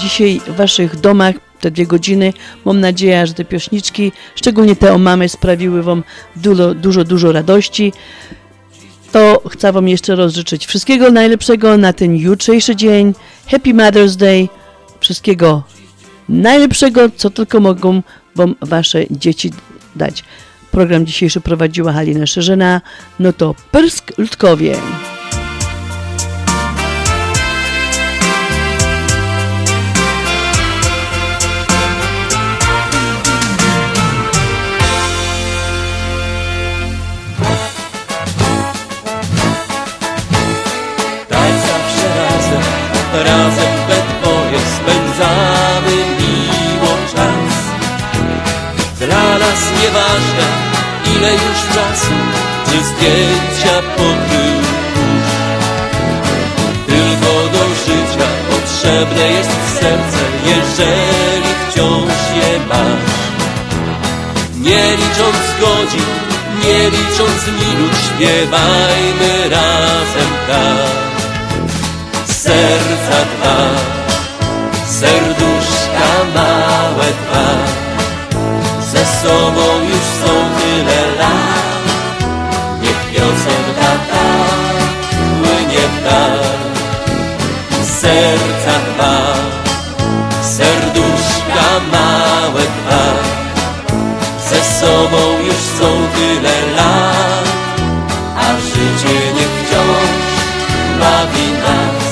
[0.00, 2.32] dzisiaj w Waszych domach te dwie godziny.
[2.64, 6.02] Mam nadzieję, że te piośniczki, szczególnie te o mamy, sprawiły Wam
[6.36, 7.92] dużo, dużo, dużo radości.
[9.12, 13.14] to chcę Wam jeszcze rozżyczyć wszystkiego najlepszego na ten jutrzejszy dzień.
[13.50, 14.48] Happy Mother's Day.
[15.00, 15.62] Wszystkiego
[16.28, 18.02] najlepszego, co tylko mogą
[18.36, 19.50] Wam Wasze dzieci
[19.96, 20.24] dać.
[20.74, 22.80] Program dzisiejszy prowadziła Halina Szerzyna.
[23.18, 24.76] No to Pyrsk Ludkowie.
[43.24, 47.54] Razem we dwoje spędzamy miło czas.
[48.98, 50.53] Dla nas nieważne,
[51.24, 52.14] ile już czasu,
[52.64, 54.60] czy zdjęcia pokrył.
[56.86, 63.14] Tylko do życia potrzebne jest serce, jeżeli wciąż je masz.
[64.60, 66.06] Nie licząc godzin,
[66.64, 71.04] nie licząc minut, śpiewajmy razem tak.
[72.36, 73.56] Serca dwa,
[74.86, 77.48] serduszka małe dwa,
[78.92, 80.63] ze sobą już są
[88.04, 89.16] Serca dwa,
[90.42, 93.06] serduszka małe dwa,
[94.48, 97.48] ze sobą już są tyle lat,
[98.36, 100.24] a życie nie wciąż
[101.00, 102.04] bawi nas.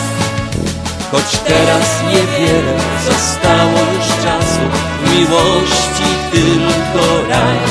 [1.10, 2.74] Choć teraz niewiele
[3.08, 4.64] zostało już czasu,
[5.04, 7.70] w miłości tylko raz.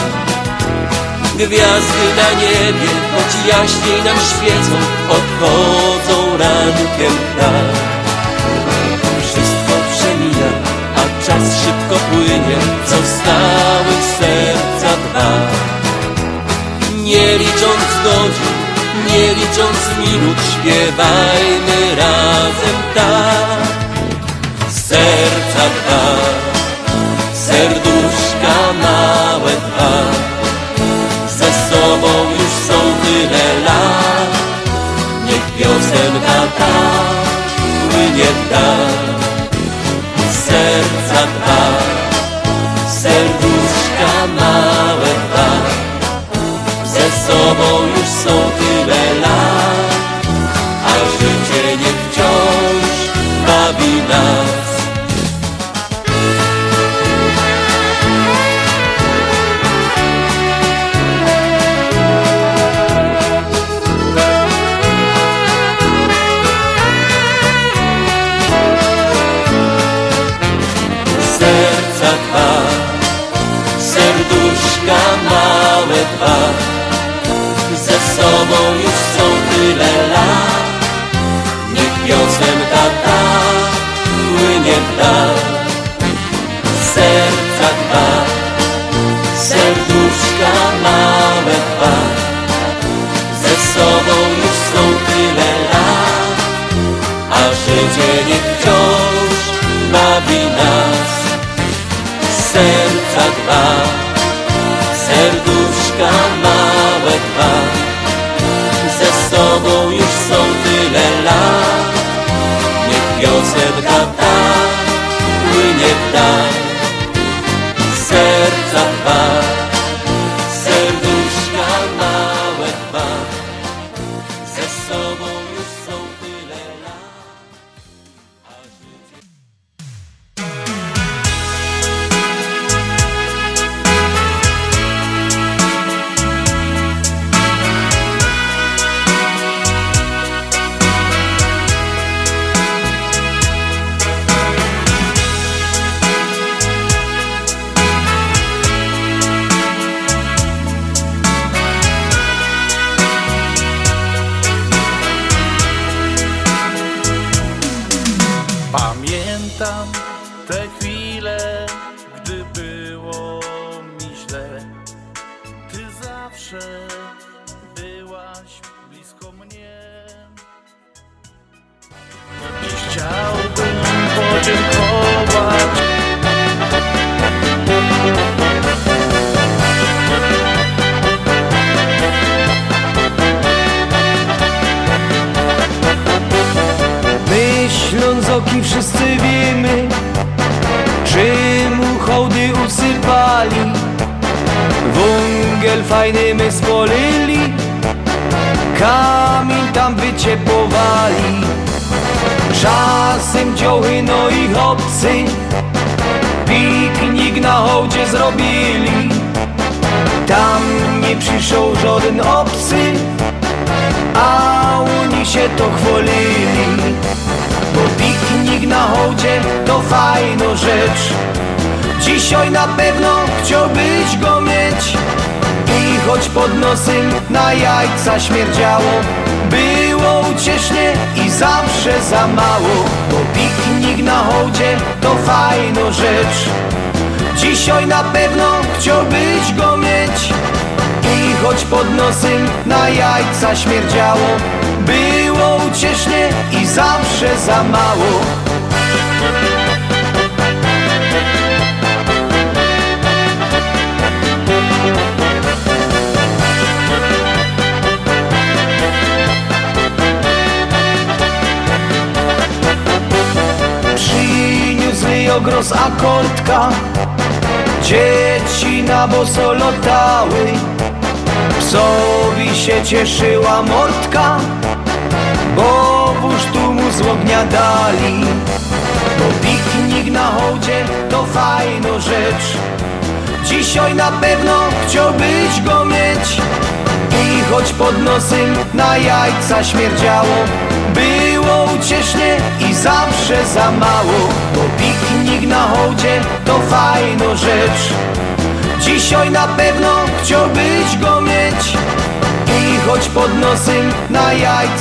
[1.36, 4.76] Gwiazdy na niebie, choć jaśniej nam świecą,
[5.10, 8.01] odchodzą rankiem tak.
[11.32, 15.32] Czas szybko płynie, zostały serca dwa.
[17.04, 18.56] Nie licząc godzin,
[19.08, 23.68] nie licząc minut, śpiewajmy razem tak.
[24.70, 26.41] Serca dwa,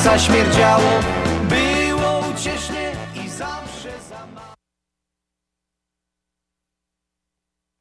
[0.05, 1.01] jajca śmierdziało